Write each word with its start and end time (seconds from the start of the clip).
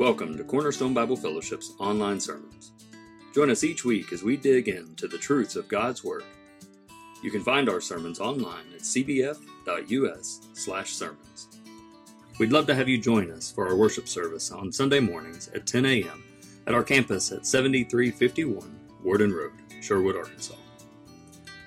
Welcome 0.00 0.36
to 0.38 0.44
Cornerstone 0.44 0.94
Bible 0.94 1.14
Fellowship's 1.14 1.74
online 1.78 2.18
sermons. 2.20 2.72
Join 3.34 3.50
us 3.50 3.62
each 3.62 3.84
week 3.84 4.14
as 4.14 4.22
we 4.22 4.34
dig 4.34 4.66
into 4.66 5.06
the 5.06 5.18
truths 5.18 5.56
of 5.56 5.68
God's 5.68 6.02
Word. 6.02 6.24
You 7.22 7.30
can 7.30 7.42
find 7.42 7.68
our 7.68 7.82
sermons 7.82 8.18
online 8.18 8.64
at 8.74 8.80
cbf.us/sermons. 8.80 11.48
We'd 12.38 12.50
love 12.50 12.66
to 12.68 12.74
have 12.74 12.88
you 12.88 12.96
join 12.96 13.30
us 13.30 13.52
for 13.52 13.68
our 13.68 13.76
worship 13.76 14.08
service 14.08 14.50
on 14.50 14.72
Sunday 14.72 15.00
mornings 15.00 15.48
at 15.48 15.66
10 15.66 15.84
a.m. 15.84 16.24
at 16.66 16.72
our 16.72 16.82
campus 16.82 17.30
at 17.30 17.46
7351 17.46 18.74
Warden 19.04 19.34
Road, 19.34 19.52
Sherwood, 19.82 20.16
Arkansas. 20.16 20.54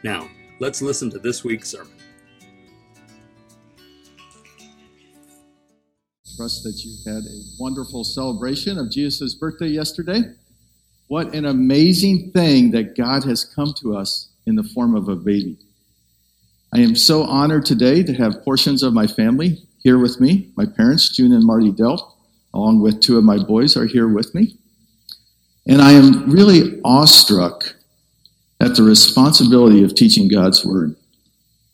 Now, 0.01 0.27
let's 0.57 0.81
listen 0.81 1.11
to 1.11 1.19
this 1.19 1.43
week's 1.43 1.69
sermon. 1.69 1.93
Trust 6.35 6.63
that 6.63 6.83
you 6.83 6.95
had 7.05 7.23
a 7.23 7.41
wonderful 7.59 8.03
celebration 8.03 8.79
of 8.79 8.89
Jesus' 8.89 9.35
birthday 9.35 9.67
yesterday. 9.67 10.21
What 11.07 11.35
an 11.35 11.45
amazing 11.45 12.31
thing 12.31 12.71
that 12.71 12.97
God 12.97 13.23
has 13.25 13.45
come 13.45 13.73
to 13.81 13.95
us 13.95 14.29
in 14.47 14.55
the 14.55 14.63
form 14.63 14.95
of 14.95 15.09
a 15.09 15.15
baby. 15.15 15.57
I 16.73 16.79
am 16.79 16.95
so 16.95 17.23
honored 17.23 17.65
today 17.65 18.01
to 18.01 18.13
have 18.15 18.43
portions 18.43 18.81
of 18.81 18.93
my 18.93 19.05
family 19.05 19.59
here 19.83 19.99
with 19.99 20.19
me. 20.19 20.49
My 20.55 20.65
parents, 20.65 21.15
June 21.15 21.33
and 21.33 21.45
Marty 21.45 21.71
Delp, 21.71 21.99
along 22.51 22.81
with 22.81 22.99
two 22.99 23.19
of 23.19 23.23
my 23.23 23.37
boys, 23.37 23.77
are 23.77 23.85
here 23.85 24.07
with 24.07 24.33
me. 24.33 24.57
And 25.67 25.83
I 25.83 25.91
am 25.91 26.31
really 26.31 26.81
awestruck 26.83 27.75
at 28.59 28.75
the 28.75 28.81
responsibility 28.81 29.83
of 29.83 29.93
teaching 29.93 30.29
God's 30.29 30.65
Word. 30.65 30.95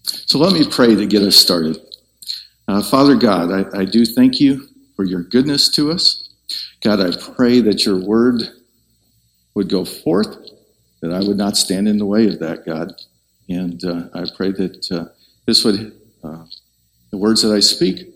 So 0.03 0.37
let 0.37 0.51
me 0.51 0.65
pray 0.69 0.95
to 0.95 1.05
get 1.05 1.21
us 1.21 1.37
started. 1.37 1.77
Uh, 2.69 2.83
Father 2.83 3.15
God, 3.15 3.51
I, 3.51 3.79
I 3.79 3.83
do 3.83 4.05
thank 4.05 4.39
you 4.39 4.67
for 4.95 5.03
your 5.03 5.23
goodness 5.23 5.69
to 5.69 5.91
us. 5.91 6.29
God, 6.83 6.99
I 6.99 7.09
pray 7.35 7.61
that 7.61 7.83
your 7.83 7.97
word 7.97 8.43
would 9.55 9.69
go 9.69 9.83
forth, 9.83 10.37
that 11.01 11.11
I 11.11 11.17
would 11.17 11.35
not 11.35 11.57
stand 11.57 11.87
in 11.87 11.97
the 11.97 12.05
way 12.05 12.27
of 12.27 12.37
that, 12.41 12.67
God. 12.67 12.91
And 13.49 13.83
uh, 13.83 14.09
I 14.13 14.25
pray 14.37 14.51
that 14.51 14.91
uh, 14.91 15.05
this 15.47 15.65
would, 15.65 15.99
uh, 16.23 16.43
the 17.09 17.17
words 17.17 17.41
that 17.41 17.51
I 17.55 17.59
speak 17.59 18.07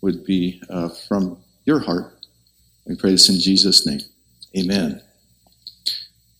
would 0.00 0.24
be 0.24 0.62
uh, 0.70 0.88
from 0.88 1.36
your 1.66 1.80
heart. 1.80 2.14
We 2.86 2.96
pray 2.96 3.10
this 3.10 3.28
in 3.28 3.38
Jesus' 3.38 3.86
name. 3.86 4.00
Amen. 4.56 5.02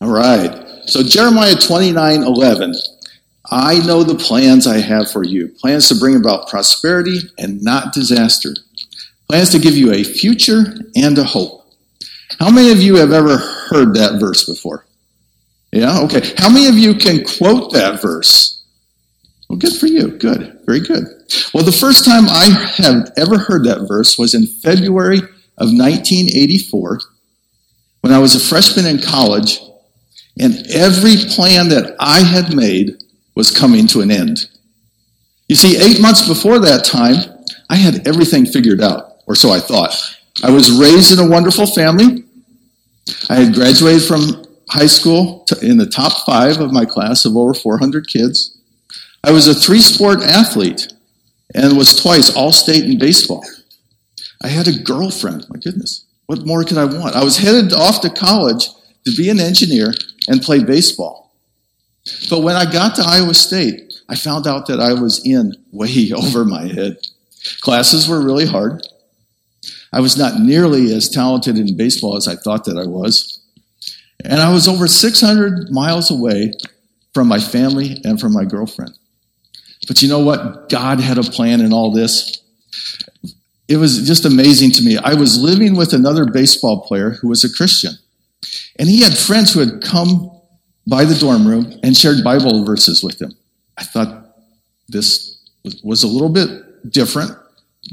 All 0.00 0.11
right. 0.11 0.83
So 0.86 1.02
Jeremiah 1.02 1.55
29 1.55 2.22
11. 2.22 2.72
I 3.50 3.78
know 3.78 4.02
the 4.02 4.14
plans 4.14 4.66
I 4.66 4.78
have 4.78 5.10
for 5.10 5.24
you 5.24 5.48
plans 5.48 5.88
to 5.88 5.94
bring 5.94 6.16
about 6.16 6.48
prosperity 6.48 7.20
and 7.38 7.62
not 7.62 7.92
disaster, 7.92 8.55
plans 9.28 9.50
to 9.50 9.58
give 9.58 9.77
you 9.77 9.92
a 9.92 10.05
future 10.05 10.74
and 10.94 11.16
a 11.18 11.24
hope. 11.24 11.66
How 12.38 12.50
many 12.50 12.70
of 12.70 12.82
you 12.82 12.96
have 12.96 13.12
ever 13.12 13.38
heard 13.38 13.94
that 13.94 14.20
verse 14.20 14.44
before? 14.44 14.86
Yeah, 15.72 16.00
okay. 16.02 16.34
How 16.36 16.48
many 16.48 16.66
of 16.66 16.77
you 16.77 16.94
can 16.94 17.24
quote 17.24 17.72
that 17.72 18.00
verse? 18.00 18.64
Well, 19.48 19.58
good 19.58 19.74
for 19.74 19.86
you. 19.86 20.08
Good. 20.08 20.60
Very 20.66 20.80
good. 20.80 21.06
Well, 21.55 21.64
the 21.64 21.72
first 21.72 22.05
time 22.05 22.24
I 22.28 22.48
have 22.77 23.12
ever 23.16 23.38
heard 23.38 23.64
that 23.64 23.86
verse 23.88 24.18
was 24.18 24.34
in 24.34 24.46
February 24.46 25.18
of 25.18 25.72
1984 25.72 27.00
when 28.02 28.12
I 28.12 28.18
was 28.18 28.34
a 28.34 28.40
freshman 28.40 28.86
in 28.86 29.00
college, 29.00 29.60
and 30.38 30.55
every 30.70 31.16
plan 31.16 31.68
that 31.70 31.96
I 31.98 32.20
had 32.20 32.55
made 32.55 33.02
was 33.39 33.53
coming 33.53 33.86
to 33.86 34.00
an 34.00 34.11
end. 34.11 34.48
You 35.48 35.55
see, 35.55 35.77
eight 35.77 36.03
months 36.03 36.27
before 36.27 36.58
that 36.58 36.84
time, 36.84 37.19
I 37.70 37.77
had 37.77 38.05
everything 38.06 38.45
figured 38.45 38.80
out, 38.80 39.12
or 39.28 39.36
so 39.36 39.50
I 39.50 39.61
thought. 39.61 39.95
I 40.42 40.50
was 40.50 40.72
raised 40.72 41.17
in 41.17 41.25
a 41.25 41.30
wonderful 41.30 41.69
family. 41.69 42.25
I 43.30 43.36
had 43.36 43.55
graduated 43.55 44.03
from 44.03 44.45
high 44.69 44.89
school 44.89 45.47
in 45.62 45.78
the 45.78 45.86
top 45.86 46.27
five 46.27 46.58
of 46.58 46.72
my 46.72 46.84
class 46.84 47.25
of 47.25 47.36
over 47.36 47.55
400 47.55 48.08
kids. 48.08 48.58
I 49.23 49.30
was 49.30 49.46
a 49.46 49.55
three 49.55 49.83
sport 49.83 50.20
athlete 50.20 50.92
and 51.55 51.79
was 51.79 52.02
twice 52.02 52.35
all 52.35 52.51
state 52.51 52.86
in 52.86 52.98
baseball. 52.98 53.46
I 54.42 54.48
had 54.48 54.67
a 54.67 54.83
girlfriend. 54.83 55.46
My 55.48 55.61
goodness. 55.61 56.07
What 56.27 56.45
more 56.45 56.64
could 56.64 56.77
I 56.77 56.86
want? 56.86 57.14
I 57.14 57.23
was 57.23 57.39
headed 57.39 57.73
off 57.73 58.01
to 58.01 58.11
college 58.11 58.67
to 59.05 59.14
be 59.17 59.30
an 59.30 59.39
engineer 59.39 59.95
and 60.27 60.42
play 60.42 60.64
baseball. 60.64 61.27
But 62.30 62.42
when 62.42 62.57
I 62.57 62.70
got 62.70 62.95
to 62.96 63.02
Iowa 63.02 63.35
State, 63.35 63.95
I 64.08 64.17
found 64.17 64.46
out 64.46 64.67
that 64.67 64.80
I 64.80 64.95
was 64.95 65.24
in 65.24 65.52
way 65.73 66.13
over 66.17 66.45
my 66.45 66.67
head. 66.67 66.98
Classes 67.61 68.08
were 68.08 68.23
really 68.23 68.46
hard. 68.46 68.86
I 69.92 70.01
was 70.01 70.17
not 70.17 70.41
nearly 70.41 70.92
as 70.92 71.08
talented 71.08 71.57
in 71.57 71.77
baseball 71.77 72.17
as 72.17 72.29
I 72.29 72.36
thought 72.36 72.64
that 72.67 72.77
I 72.77 72.86
was. 72.86 73.41
And 74.24 74.41
I 74.41 74.52
was 74.52 74.68
over 74.68 74.86
600 74.86 75.70
miles 75.70 76.11
away 76.11 76.52
from 77.14 77.29
my 77.29 77.39
family 77.39 78.01
and 78.05 78.20
from 78.20 78.33
my 78.33 78.45
girlfriend. 78.45 78.98
But 79.86 80.02
you 80.02 80.08
know 80.08 80.18
what? 80.20 80.68
God 80.68 81.01
had 81.01 81.18
a 81.18 81.23
plan 81.23 81.61
in 81.61 81.73
all 81.73 81.91
this. 81.91 82.42
It 83.68 83.77
was 83.77 84.07
just 84.07 84.24
amazing 84.24 84.73
to 84.73 84.83
me. 84.83 84.98
I 84.98 85.14
was 85.14 85.41
living 85.41 85.77
with 85.77 85.92
another 85.92 86.27
baseball 86.27 86.83
player 86.86 87.11
who 87.11 87.29
was 87.29 87.45
a 87.45 87.52
Christian. 87.52 87.92
And 88.79 88.89
he 88.89 89.02
had 89.02 89.17
friends 89.17 89.52
who 89.52 89.61
had 89.61 89.83
come 89.83 90.30
by 90.88 91.04
the 91.04 91.14
dorm 91.14 91.46
room 91.46 91.78
and 91.82 91.96
shared 91.96 92.24
Bible 92.24 92.64
verses 92.64 93.04
with 93.04 93.18
them. 93.18 93.32
I 93.76 93.84
thought 93.84 94.34
this 94.88 95.38
was 95.84 96.02
a 96.02 96.08
little 96.08 96.30
bit 96.30 96.90
different, 96.90 97.32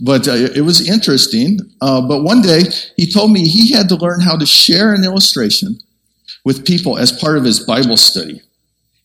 but 0.01 0.27
uh, 0.27 0.33
it 0.33 0.61
was 0.61 0.87
interesting. 0.89 1.59
Uh, 1.81 2.01
but 2.07 2.23
one 2.23 2.41
day 2.41 2.63
he 2.95 3.11
told 3.11 3.31
me 3.31 3.47
he 3.47 3.73
had 3.73 3.89
to 3.89 3.95
learn 3.95 4.21
how 4.21 4.37
to 4.37 4.45
share 4.45 4.93
an 4.93 5.03
illustration 5.03 5.77
with 6.45 6.65
people 6.65 6.97
as 6.97 7.11
part 7.11 7.37
of 7.37 7.43
his 7.43 7.59
Bible 7.59 7.97
study. 7.97 8.41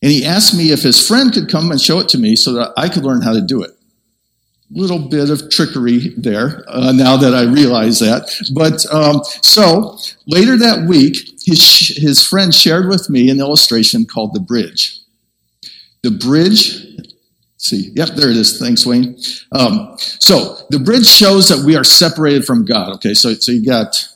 And 0.02 0.10
he 0.10 0.24
asked 0.24 0.54
me 0.56 0.70
if 0.70 0.82
his 0.82 1.06
friend 1.06 1.32
could 1.32 1.50
come 1.50 1.70
and 1.70 1.80
show 1.80 1.98
it 1.98 2.08
to 2.10 2.18
me 2.18 2.36
so 2.36 2.52
that 2.54 2.72
I 2.76 2.88
could 2.88 3.04
learn 3.04 3.22
how 3.22 3.32
to 3.32 3.40
do 3.40 3.62
it. 3.62 3.70
Little 4.72 5.08
bit 5.08 5.30
of 5.30 5.50
trickery 5.50 6.14
there 6.16 6.64
uh, 6.68 6.92
now 6.92 7.16
that 7.16 7.34
I 7.34 7.42
realize 7.42 7.98
that. 7.98 8.30
But 8.54 8.86
um, 8.94 9.22
so 9.42 9.98
later 10.26 10.56
that 10.56 10.86
week, 10.88 11.16
his, 11.44 11.96
his 11.96 12.24
friend 12.24 12.54
shared 12.54 12.86
with 12.86 13.10
me 13.10 13.30
an 13.30 13.40
illustration 13.40 14.06
called 14.06 14.32
the 14.34 14.40
bridge. 14.40 15.00
The 16.02 16.12
bridge, 16.12 16.86
see, 17.56 17.90
yep, 17.96 18.10
there 18.10 18.30
it 18.30 18.36
is. 18.36 18.58
Thanks, 18.58 18.86
Wayne. 18.86 19.16
Um, 19.52 19.96
so 19.98 20.56
the 20.70 20.78
bridge 20.78 21.06
shows 21.06 21.48
that 21.48 21.64
we 21.64 21.76
are 21.76 21.84
separated 21.84 22.44
from 22.44 22.64
God. 22.64 22.94
Okay, 22.94 23.12
so, 23.14 23.34
so 23.34 23.50
you 23.50 23.66
got, 23.66 24.08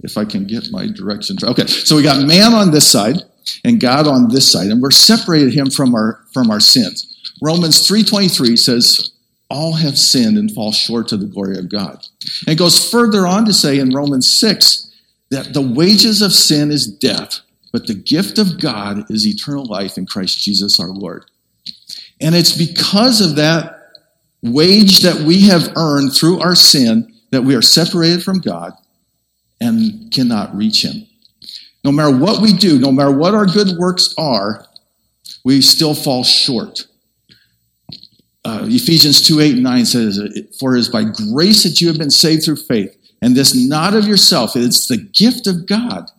if 0.00 0.18
I 0.18 0.24
can 0.24 0.46
get 0.46 0.72
my 0.72 0.88
directions. 0.88 1.44
Okay, 1.44 1.66
so 1.66 1.94
we 1.94 2.02
got 2.02 2.26
man 2.26 2.54
on 2.54 2.72
this 2.72 2.90
side 2.90 3.22
and 3.64 3.80
God 3.80 4.06
on 4.06 4.28
this 4.28 4.50
side, 4.50 4.68
and 4.68 4.80
we're 4.80 4.90
separated 4.90 5.52
him 5.52 5.70
from 5.70 5.94
our 5.94 6.20
from 6.32 6.50
our 6.50 6.60
sins. 6.60 7.08
Romans 7.40 7.88
3:23 7.88 8.58
says, 8.58 9.10
all 9.52 9.74
have 9.74 9.98
sinned 9.98 10.38
and 10.38 10.50
fall 10.50 10.72
short 10.72 11.12
of 11.12 11.20
the 11.20 11.26
glory 11.26 11.58
of 11.58 11.68
God. 11.68 12.02
And 12.46 12.54
it 12.54 12.58
goes 12.58 12.90
further 12.90 13.26
on 13.26 13.44
to 13.44 13.52
say 13.52 13.78
in 13.78 13.94
Romans 13.94 14.38
6 14.40 14.90
that 15.30 15.52
the 15.52 15.60
wages 15.60 16.22
of 16.22 16.32
sin 16.32 16.70
is 16.70 16.86
death, 16.86 17.40
but 17.70 17.86
the 17.86 17.94
gift 17.94 18.38
of 18.38 18.60
God 18.60 19.10
is 19.10 19.26
eternal 19.26 19.66
life 19.66 19.98
in 19.98 20.06
Christ 20.06 20.42
Jesus 20.42 20.80
our 20.80 20.88
Lord. 20.88 21.26
And 22.20 22.34
it's 22.34 22.56
because 22.56 23.20
of 23.20 23.36
that 23.36 23.78
wage 24.42 25.00
that 25.00 25.16
we 25.16 25.42
have 25.42 25.72
earned 25.76 26.14
through 26.14 26.40
our 26.40 26.54
sin 26.54 27.12
that 27.30 27.42
we 27.42 27.54
are 27.54 27.62
separated 27.62 28.22
from 28.22 28.40
God 28.40 28.72
and 29.60 30.10
cannot 30.12 30.54
reach 30.56 30.84
Him. 30.84 31.06
No 31.84 31.92
matter 31.92 32.16
what 32.16 32.40
we 32.40 32.52
do, 32.52 32.78
no 32.78 32.92
matter 32.92 33.12
what 33.12 33.34
our 33.34 33.46
good 33.46 33.76
works 33.78 34.14
are, 34.16 34.66
we 35.44 35.60
still 35.60 35.94
fall 35.94 36.24
short. 36.24 36.86
Uh, 38.44 38.66
Ephesians 38.68 39.26
2 39.26 39.40
8 39.40 39.54
and 39.54 39.62
9 39.62 39.86
says, 39.86 40.20
For 40.58 40.74
it 40.74 40.80
is 40.80 40.88
by 40.88 41.04
grace 41.04 41.62
that 41.62 41.80
you 41.80 41.88
have 41.88 41.98
been 41.98 42.10
saved 42.10 42.44
through 42.44 42.56
faith 42.56 42.96
and 43.22 43.36
this 43.36 43.54
not 43.54 43.94
of 43.94 44.06
yourself, 44.06 44.56
it's 44.56 44.88
the 44.88 44.96
gift 44.96 45.46
of 45.46 45.64
God, 45.64 46.10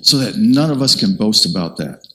so 0.00 0.16
that 0.16 0.36
none 0.36 0.70
of 0.70 0.80
us 0.80 0.98
can 0.98 1.16
boast 1.16 1.44
about 1.44 1.76
that. 1.76 2.06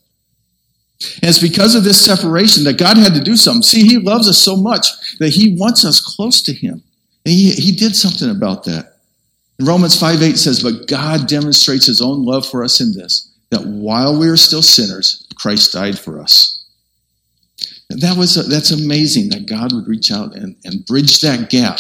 And 1.21 1.30
it's 1.30 1.39
because 1.39 1.75
of 1.75 1.83
this 1.83 2.04
separation 2.04 2.63
that 2.63 2.80
God 2.80 2.98
had 2.98 3.13
to 3.13 3.21
do 3.21 3.38
something. 3.38 3.62
See, 3.62 3.88
He 3.88 4.00
loves 4.00 4.27
us 4.27 4.39
so 4.39 4.56
much 4.56 4.88
that 5.19 5.30
He 5.30 5.56
wants 5.56 5.86
us 5.86 6.01
close 6.01 6.42
to 6.42 6.54
Him. 6.54 6.81
And 7.24 7.33
He, 7.33 7.51
he 7.51 7.71
did 7.71 7.95
something 7.95 8.31
about 8.31 8.63
that. 8.63 8.95
Romans 9.62 10.00
5 10.00 10.24
8 10.24 10.38
says, 10.38 10.63
But 10.63 10.88
God 10.88 11.27
demonstrates 11.27 11.86
His 11.86 12.01
own 12.01 12.25
love 12.25 12.48
for 12.48 12.63
us 12.63 12.81
in 12.81 12.94
this, 12.94 13.31
that 13.51 13.63
while 13.63 14.19
we 14.19 14.27
were 14.27 14.38
still 14.38 14.63
sinners, 14.63 15.27
Christ 15.36 15.74
died 15.74 16.00
for 16.00 16.19
us. 16.19 16.46
That 17.89 18.18
was 18.18 18.36
that's 18.50 18.72
amazing 18.72 19.30
that 19.30 19.48
God 19.48 19.74
would 19.74 19.88
reach 19.88 20.12
out 20.12 20.36
and, 20.36 20.56
and 20.66 20.86
bridge 20.86 21.22
that 21.22 21.50
gap 21.50 21.80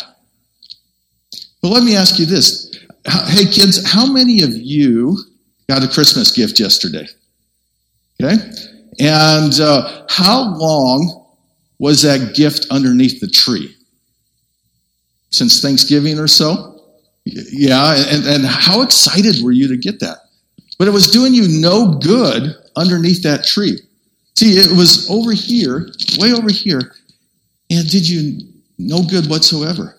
but 1.61 1.69
let 1.69 1.83
me 1.83 1.95
ask 1.95 2.19
you 2.19 2.25
this. 2.25 2.73
Hey, 3.05 3.45
kids, 3.45 3.89
how 3.91 4.05
many 4.05 4.41
of 4.43 4.51
you 4.53 5.17
got 5.67 5.83
a 5.83 5.87
Christmas 5.87 6.31
gift 6.31 6.59
yesterday? 6.59 7.07
Okay? 8.21 8.35
And 8.99 9.59
uh, 9.59 10.05
how 10.09 10.55
long 10.55 11.25
was 11.79 12.01
that 12.03 12.35
gift 12.35 12.67
underneath 12.71 13.19
the 13.19 13.27
tree? 13.27 13.75
Since 15.29 15.61
Thanksgiving 15.61 16.19
or 16.19 16.27
so? 16.27 16.81
Yeah, 17.25 17.95
and, 18.09 18.25
and 18.25 18.45
how 18.45 18.81
excited 18.81 19.43
were 19.43 19.51
you 19.51 19.67
to 19.67 19.77
get 19.77 19.99
that? 19.99 20.17
But 20.79 20.87
it 20.87 20.91
was 20.91 21.11
doing 21.11 21.33
you 21.33 21.47
no 21.59 21.99
good 21.99 22.55
underneath 22.75 23.23
that 23.23 23.43
tree. 23.43 23.79
See, 24.37 24.57
it 24.57 24.71
was 24.71 25.09
over 25.09 25.31
here, 25.31 25.89
way 26.19 26.31
over 26.31 26.51
here, 26.51 26.93
and 27.71 27.89
did 27.89 28.07
you 28.07 28.39
no 28.77 29.01
good 29.01 29.27
whatsoever 29.27 29.97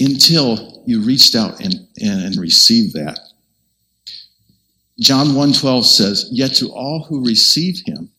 until 0.00 0.82
you 0.86 1.02
reached 1.02 1.34
out 1.34 1.60
and, 1.60 1.86
and 2.00 2.36
received 2.36 2.94
that. 2.94 3.18
John 5.00 5.34
1:12 5.34 5.84
says, 5.84 6.28
"Yet 6.32 6.54
to 6.56 6.68
all 6.68 7.04
who 7.04 7.24
receive 7.24 7.82
him, 7.84 8.10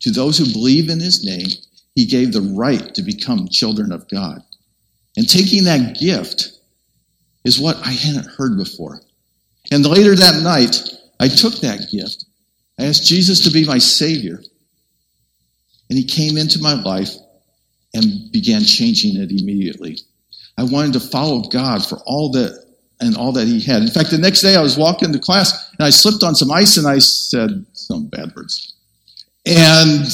to 0.00 0.10
those 0.10 0.36
who 0.36 0.52
believe 0.52 0.90
in 0.90 1.00
his 1.00 1.24
name, 1.24 1.48
he 1.94 2.04
gave 2.04 2.32
the 2.32 2.42
right 2.42 2.94
to 2.94 3.02
become 3.02 3.48
children 3.48 3.92
of 3.92 4.08
God." 4.08 4.42
And 5.16 5.26
taking 5.26 5.64
that 5.64 5.98
gift 5.98 6.52
is 7.44 7.58
what 7.58 7.78
I 7.78 7.92
hadn't 7.92 8.26
heard 8.26 8.58
before. 8.58 9.00
And 9.70 9.86
later 9.86 10.14
that 10.14 10.42
night, 10.42 10.82
I 11.18 11.28
took 11.28 11.60
that 11.60 11.90
gift. 11.90 12.26
I 12.82 12.86
asked 12.86 13.06
Jesus 13.06 13.38
to 13.40 13.50
be 13.50 13.64
my 13.64 13.78
Savior. 13.78 14.42
And 15.88 15.98
He 15.98 16.04
came 16.04 16.36
into 16.36 16.58
my 16.58 16.74
life 16.74 17.10
and 17.94 18.32
began 18.32 18.64
changing 18.64 19.20
it 19.20 19.30
immediately. 19.30 19.98
I 20.58 20.64
wanted 20.64 20.94
to 20.94 21.00
follow 21.00 21.42
God 21.42 21.86
for 21.86 21.98
all 22.06 22.32
that 22.32 22.66
and 23.00 23.16
all 23.16 23.30
that 23.32 23.46
He 23.46 23.60
had. 23.60 23.82
In 23.82 23.88
fact, 23.88 24.10
the 24.10 24.18
next 24.18 24.40
day 24.40 24.56
I 24.56 24.62
was 24.62 24.76
walking 24.76 25.12
to 25.12 25.18
class 25.20 25.70
and 25.78 25.86
I 25.86 25.90
slipped 25.90 26.24
on 26.24 26.34
some 26.34 26.50
ice 26.50 26.76
and 26.76 26.88
I 26.88 26.98
said 26.98 27.64
some 27.72 28.08
bad 28.08 28.34
words. 28.34 28.74
And 29.46 30.06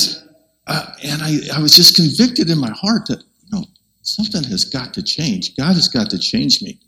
uh, 0.66 0.86
and 1.02 1.22
I, 1.22 1.56
I 1.56 1.62
was 1.62 1.74
just 1.74 1.96
convicted 1.96 2.50
in 2.50 2.58
my 2.58 2.70
heart 2.70 3.06
that 3.08 3.20
you 3.20 3.58
know 3.58 3.64
something 4.02 4.44
has 4.44 4.66
got 4.66 4.92
to 4.94 5.02
change. 5.02 5.56
God 5.56 5.74
has 5.74 5.88
got 5.88 6.10
to 6.10 6.18
change 6.18 6.60
me. 6.62 6.78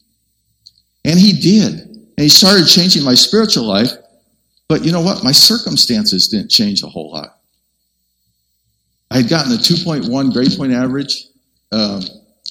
And 1.06 1.19
He 1.19 1.32
did. 1.32 1.73
And 1.73 2.19
He 2.19 2.29
started 2.29 2.67
changing 2.67 3.03
my 3.03 3.15
spiritual 3.15 3.65
life. 3.65 3.93
But 4.70 4.84
you 4.84 4.93
know 4.93 5.00
what? 5.00 5.25
My 5.25 5.32
circumstances 5.32 6.28
didn't 6.28 6.49
change 6.49 6.84
a 6.84 6.87
whole 6.87 7.11
lot. 7.11 7.40
I 9.11 9.17
had 9.17 9.28
gotten 9.28 9.50
a 9.50 9.56
2.1 9.56 10.32
grade 10.32 10.52
point 10.56 10.72
average 10.72 11.25
um, 11.72 12.02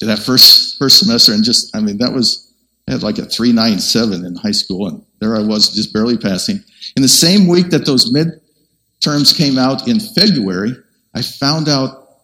that 0.01 0.19
first 0.19 0.77
first 0.77 0.99
semester, 0.99 1.31
and 1.31 1.45
just 1.45 1.73
I 1.73 1.79
mean 1.79 1.97
that 1.99 2.11
was 2.11 2.53
I 2.89 2.91
had 2.91 3.03
like 3.03 3.19
a 3.19 3.25
397 3.25 4.25
in 4.25 4.35
high 4.35 4.51
school, 4.51 4.89
and 4.89 5.01
there 5.21 5.37
I 5.37 5.39
was 5.39 5.73
just 5.73 5.93
barely 5.93 6.17
passing. 6.17 6.61
In 6.97 7.03
the 7.03 7.07
same 7.07 7.47
week 7.47 7.69
that 7.69 7.85
those 7.85 8.11
midterms 8.11 9.33
came 9.33 9.57
out 9.57 9.87
in 9.87 10.01
February, 10.01 10.73
I 11.15 11.21
found 11.21 11.69
out 11.69 12.17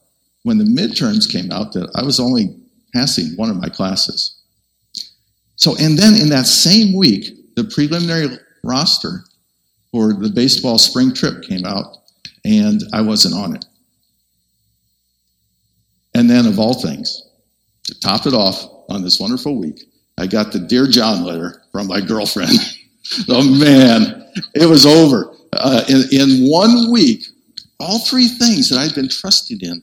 when 0.43 0.57
the 0.57 0.65
midterms 0.65 1.31
came 1.31 1.53
out 1.53 1.71
that 1.71 1.89
I 1.95 2.03
was 2.03 2.19
only 2.19 2.53
passing 2.93 3.27
one 3.37 3.49
of 3.49 3.55
my 3.55 3.69
classes. 3.69 4.41
So, 5.55 5.77
and 5.79 5.97
then 5.97 6.21
in 6.21 6.27
that 6.31 6.47
same 6.47 6.97
week, 6.97 7.55
the 7.55 7.63
preliminary 7.63 8.37
roster 8.61 9.23
for 9.95 10.11
the 10.11 10.29
baseball 10.29 10.77
spring 10.77 11.13
trip 11.13 11.41
came 11.43 11.63
out, 11.63 11.99
and 12.43 12.81
I 12.91 12.99
wasn't 12.99 13.33
on 13.33 13.55
it. 13.55 13.63
And 16.13 16.29
then, 16.29 16.45
of 16.45 16.59
all 16.59 16.73
things, 16.73 17.29
to 17.85 17.97
top 18.01 18.27
it 18.27 18.33
off 18.33 18.61
on 18.89 19.03
this 19.03 19.21
wonderful 19.21 19.57
week, 19.57 19.85
I 20.17 20.27
got 20.27 20.51
the 20.51 20.59
Dear 20.59 20.85
John 20.87 21.23
letter 21.23 21.63
from 21.71 21.87
my 21.87 22.01
girlfriend. 22.01 22.57
oh 23.29 23.49
man, 23.57 24.29
it 24.53 24.67
was 24.67 24.85
over. 24.85 25.33
Uh, 25.53 25.85
in, 25.87 26.03
in 26.11 26.51
one 26.51 26.91
week, 26.91 27.23
all 27.79 27.99
three 27.99 28.27
things 28.27 28.69
that 28.69 28.79
I'd 28.79 28.95
been 28.95 29.07
trusted 29.07 29.63
in, 29.63 29.81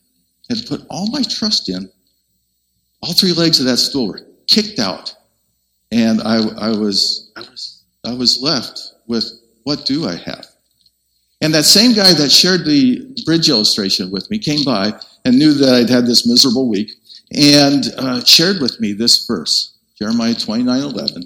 had 0.50 0.67
put 0.67 0.82
all 0.91 1.11
my 1.11 1.23
trust 1.23 1.70
in, 1.70 1.91
all 3.00 3.14
three 3.14 3.32
legs 3.32 3.61
of 3.61 3.67
that 3.67 3.79
stool 3.79 4.09
were 4.09 4.26
kicked 4.47 4.79
out. 4.79 5.14
And 5.91 6.20
I, 6.20 6.37
I, 6.59 6.76
was, 6.76 7.32
I, 7.35 7.41
was, 7.41 7.82
I 8.05 8.12
was 8.12 8.43
left 8.43 8.79
with 9.06 9.42
what 9.64 9.87
do 9.87 10.06
I 10.06 10.17
have? 10.17 10.47
And 11.41 11.53
that 11.55 11.64
same 11.64 11.93
guy 11.93 12.12
that 12.14 12.31
shared 12.31 12.64
the 12.64 13.20
bridge 13.26 13.49
illustration 13.49 14.11
with 14.11 14.31
me 14.31 14.38
came 14.38 14.64
by 14.64 14.93
and 15.25 15.38
knew 15.38 15.55
that 15.55 15.75
I'd 15.75 15.91
had 15.91 16.06
this 16.06 16.26
miserable 16.26 16.69
week 16.69 16.93
and 17.35 17.93
uh, 17.99 18.25
shared 18.25 18.61
with 18.61 18.79
me 18.81 18.93
this 18.93 19.26
verse, 19.26 19.76
Jeremiah 19.99 20.35
29 20.35 20.81
11, 20.81 21.25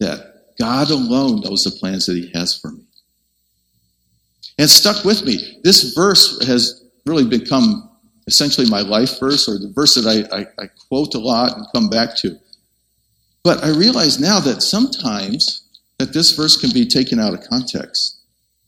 that 0.00 0.56
God 0.58 0.90
alone 0.90 1.40
knows 1.40 1.64
the 1.64 1.70
plans 1.70 2.06
that 2.06 2.16
He 2.16 2.30
has 2.34 2.54
for 2.58 2.72
me. 2.72 2.84
And 4.58 4.68
stuck 4.68 5.04
with 5.04 5.24
me. 5.24 5.60
This 5.64 5.94
verse 5.94 6.44
has 6.46 6.84
really 7.06 7.24
become 7.26 7.90
essentially 8.26 8.68
my 8.68 8.80
life 8.80 9.18
verse 9.18 9.48
or 9.48 9.58
the 9.58 9.72
verse 9.74 9.94
that 9.94 10.06
I, 10.06 10.36
I, 10.36 10.46
I 10.64 10.66
quote 10.88 11.14
a 11.14 11.18
lot 11.18 11.56
and 11.56 11.66
come 11.74 11.88
back 11.88 12.14
to. 12.18 12.38
But 13.42 13.64
I 13.64 13.70
realize 13.70 14.20
now 14.20 14.38
that 14.40 14.62
sometimes 14.62 15.69
that 16.00 16.14
this 16.14 16.32
verse 16.32 16.56
can 16.56 16.70
be 16.70 16.86
taken 16.86 17.20
out 17.20 17.34
of 17.34 17.46
context. 17.46 18.20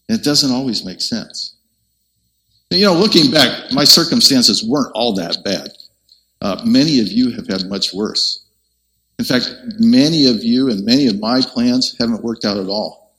And 0.07 0.21
it 0.21 0.23
doesn't 0.23 0.53
always 0.53 0.85
make 0.85 1.01
sense. 1.01 1.57
You 2.71 2.85
know, 2.85 2.93
looking 2.93 3.31
back, 3.31 3.73
my 3.73 3.85
circumstances 3.85 4.63
weren't 4.63 4.93
all 4.95 5.15
that 5.15 5.39
bad. 5.43 5.71
Uh, 6.43 6.61
many 6.67 7.01
of 7.01 7.09
you 7.09 7.31
have 7.31 7.47
had 7.47 7.71
much 7.71 7.95
worse. 7.95 8.45
In 9.19 9.25
fact, 9.25 9.51
many 9.79 10.29
of 10.29 10.45
you 10.45 10.69
and 10.69 10.85
many 10.85 11.07
of 11.07 11.21
my 11.21 11.41
plans 11.41 11.97
haven't 11.99 12.23
worked 12.23 12.45
out 12.45 12.59
at 12.59 12.67
all. 12.67 13.15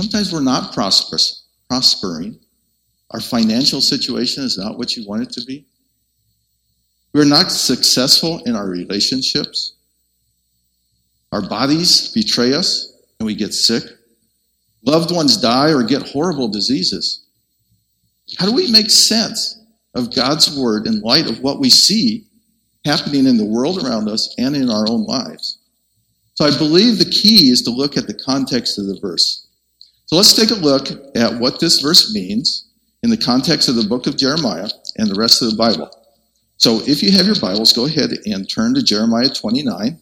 Sometimes 0.00 0.32
we're 0.32 0.40
not 0.40 0.72
prosperous, 0.72 1.46
prospering. 1.68 2.38
Our 3.10 3.20
financial 3.20 3.80
situation 3.80 4.44
is 4.44 4.56
not 4.56 4.78
what 4.78 4.96
you 4.96 5.04
want 5.04 5.22
it 5.22 5.30
to 5.30 5.44
be. 5.44 5.66
We're 7.12 7.24
not 7.24 7.50
successful 7.50 8.40
in 8.44 8.54
our 8.54 8.68
relationships. 8.68 9.74
Our 11.32 11.42
bodies 11.42 12.12
betray 12.12 12.54
us 12.54 12.94
and 13.18 13.26
we 13.26 13.34
get 13.34 13.54
sick. 13.54 13.82
Loved 14.82 15.14
ones 15.14 15.36
die 15.36 15.72
or 15.72 15.82
get 15.82 16.08
horrible 16.08 16.48
diseases. 16.48 17.26
How 18.38 18.46
do 18.46 18.54
we 18.54 18.70
make 18.70 18.90
sense 18.90 19.60
of 19.94 20.14
God's 20.14 20.56
word 20.56 20.86
in 20.86 21.00
light 21.00 21.28
of 21.28 21.40
what 21.40 21.60
we 21.60 21.70
see 21.70 22.26
happening 22.84 23.26
in 23.26 23.36
the 23.36 23.44
world 23.44 23.82
around 23.82 24.08
us 24.08 24.34
and 24.38 24.54
in 24.54 24.70
our 24.70 24.88
own 24.88 25.04
lives? 25.04 25.58
So 26.34 26.44
I 26.44 26.56
believe 26.56 26.98
the 26.98 27.10
key 27.10 27.50
is 27.50 27.62
to 27.62 27.70
look 27.70 27.96
at 27.96 28.06
the 28.06 28.14
context 28.14 28.78
of 28.78 28.86
the 28.86 28.98
verse. 29.00 29.48
So 30.06 30.16
let's 30.16 30.34
take 30.34 30.50
a 30.50 30.54
look 30.54 30.88
at 31.16 31.34
what 31.34 31.58
this 31.60 31.80
verse 31.80 32.14
means 32.14 32.68
in 33.02 33.10
the 33.10 33.16
context 33.16 33.68
of 33.68 33.74
the 33.74 33.88
book 33.88 34.06
of 34.06 34.16
Jeremiah 34.16 34.68
and 34.96 35.10
the 35.10 35.18
rest 35.18 35.42
of 35.42 35.50
the 35.50 35.56
Bible. 35.56 35.90
So 36.56 36.80
if 36.86 37.02
you 37.02 37.10
have 37.12 37.26
your 37.26 37.38
Bibles, 37.40 37.72
go 37.72 37.86
ahead 37.86 38.10
and 38.26 38.48
turn 38.48 38.74
to 38.74 38.82
Jeremiah 38.82 39.28
29. 39.28 40.00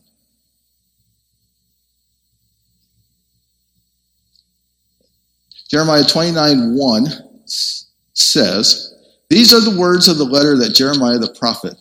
Jeremiah 5.69 6.05
29 6.05 6.77
1 6.77 7.07
says, 7.47 8.95
These 9.29 9.53
are 9.53 9.61
the 9.61 9.79
words 9.79 10.07
of 10.09 10.19
the 10.19 10.25
letter 10.25 10.57
that 10.59 10.75
Jeremiah 10.75 11.19
the 11.19 11.35
prophet 11.39 11.75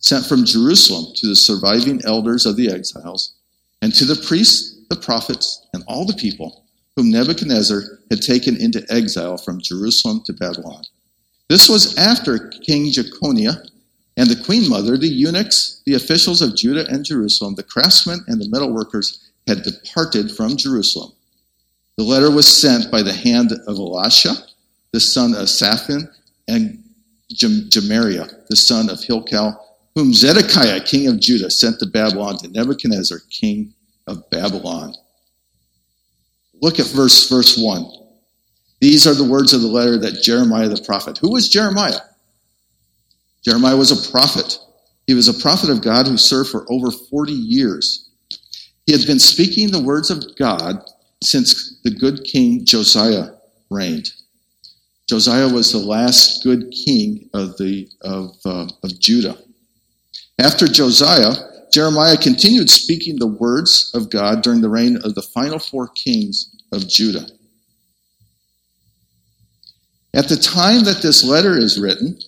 sent 0.00 0.26
from 0.26 0.44
Jerusalem 0.44 1.12
to 1.16 1.28
the 1.28 1.36
surviving 1.36 2.00
elders 2.04 2.46
of 2.46 2.56
the 2.56 2.70
exiles, 2.70 3.34
and 3.82 3.94
to 3.94 4.04
the 4.04 4.24
priests, 4.26 4.80
the 4.90 4.96
prophets, 4.96 5.66
and 5.72 5.84
all 5.86 6.04
the 6.04 6.14
people 6.14 6.64
whom 6.96 7.10
Nebuchadnezzar 7.10 7.82
had 8.10 8.22
taken 8.22 8.56
into 8.56 8.84
exile 8.90 9.36
from 9.36 9.60
Jerusalem 9.62 10.22
to 10.26 10.32
Babylon. 10.32 10.82
This 11.48 11.68
was 11.68 11.96
after 11.96 12.50
King 12.66 12.90
Jeconiah 12.90 13.62
and 14.16 14.28
the 14.28 14.44
queen 14.44 14.68
mother, 14.68 14.96
the 14.96 15.06
eunuchs, 15.06 15.80
the 15.86 15.94
officials 15.94 16.42
of 16.42 16.56
Judah 16.56 16.86
and 16.88 17.04
Jerusalem, 17.04 17.54
the 17.54 17.62
craftsmen, 17.62 18.24
and 18.26 18.40
the 18.40 18.48
metal 18.48 18.72
workers 18.72 19.30
had 19.46 19.62
departed 19.62 20.32
from 20.32 20.56
Jerusalem. 20.56 21.12
The 21.98 22.04
letter 22.04 22.30
was 22.30 22.46
sent 22.46 22.92
by 22.92 23.02
the 23.02 23.12
hand 23.12 23.50
of 23.50 23.76
Elisha, 23.76 24.30
the 24.92 25.00
son 25.00 25.34
of 25.34 25.48
Shaphan, 25.48 26.08
and 26.46 26.80
Gemariah, 27.32 28.28
the 28.48 28.54
son 28.54 28.88
of 28.88 29.02
Hilkiah, 29.02 29.54
whom 29.96 30.14
Zedekiah, 30.14 30.80
king 30.80 31.08
of 31.08 31.18
Judah, 31.18 31.50
sent 31.50 31.80
to 31.80 31.86
Babylon 31.86 32.38
to 32.38 32.48
Nebuchadnezzar, 32.48 33.18
king 33.30 33.74
of 34.06 34.30
Babylon. 34.30 34.94
Look 36.62 36.78
at 36.78 36.86
verse, 36.86 37.28
verse 37.28 37.58
1. 37.58 37.90
These 38.80 39.08
are 39.08 39.14
the 39.14 39.28
words 39.28 39.52
of 39.52 39.60
the 39.60 39.66
letter 39.66 39.98
that 39.98 40.22
Jeremiah 40.22 40.68
the 40.68 40.80
prophet. 40.80 41.18
Who 41.18 41.32
was 41.32 41.48
Jeremiah? 41.48 41.98
Jeremiah 43.44 43.76
was 43.76 43.90
a 43.90 44.10
prophet. 44.12 44.56
He 45.08 45.14
was 45.14 45.26
a 45.26 45.42
prophet 45.42 45.68
of 45.68 45.82
God 45.82 46.06
who 46.06 46.16
served 46.16 46.50
for 46.50 46.64
over 46.70 46.92
40 46.92 47.32
years. 47.32 48.08
He 48.86 48.92
had 48.92 49.04
been 49.04 49.18
speaking 49.18 49.72
the 49.72 49.82
words 49.82 50.12
of 50.12 50.36
God 50.36 50.84
since 51.22 51.80
the 51.82 51.90
good 51.90 52.24
king 52.24 52.64
Josiah 52.64 53.30
reigned. 53.70 54.10
Josiah 55.08 55.52
was 55.52 55.72
the 55.72 55.78
last 55.78 56.44
good 56.44 56.70
king 56.70 57.28
of, 57.34 57.56
the, 57.56 57.88
of, 58.02 58.36
uh, 58.44 58.68
of 58.82 59.00
Judah. 59.00 59.38
After 60.38 60.66
Josiah, 60.66 61.32
Jeremiah 61.72 62.16
continued 62.16 62.70
speaking 62.70 63.18
the 63.18 63.26
words 63.26 63.90
of 63.94 64.10
God 64.10 64.42
during 64.42 64.60
the 64.60 64.68
reign 64.68 64.96
of 65.04 65.14
the 65.14 65.22
final 65.22 65.58
four 65.58 65.88
kings 65.88 66.54
of 66.72 66.88
Judah. 66.88 67.26
At 70.14 70.28
the 70.28 70.36
time 70.36 70.84
that 70.84 71.02
this 71.02 71.24
letter 71.24 71.56
is 71.56 71.78
written, 71.78 72.18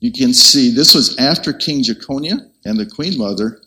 You 0.00 0.12
can 0.12 0.32
see 0.32 0.70
this 0.70 0.94
was 0.94 1.16
after 1.18 1.52
King 1.52 1.82
Jeconiah 1.82 2.38
and 2.64 2.78
the 2.78 2.86
queen 2.86 3.18
mother. 3.18 3.60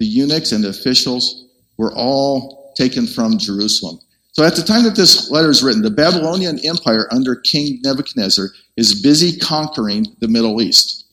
The 0.00 0.06
eunuchs 0.06 0.50
and 0.52 0.64
the 0.64 0.70
officials 0.70 1.46
were 1.76 1.92
all 1.94 2.72
taken 2.76 3.06
from 3.06 3.38
Jerusalem. 3.38 4.00
So 4.32 4.44
at 4.44 4.56
the 4.56 4.62
time 4.62 4.84
that 4.84 4.96
this 4.96 5.30
letter 5.30 5.50
is 5.50 5.62
written, 5.62 5.82
the 5.82 5.90
Babylonian 5.90 6.58
Empire 6.64 7.06
under 7.12 7.36
King 7.36 7.80
Nebuchadnezzar 7.82 8.48
is 8.76 9.02
busy 9.02 9.38
conquering 9.38 10.06
the 10.20 10.28
Middle 10.28 10.62
East. 10.62 11.04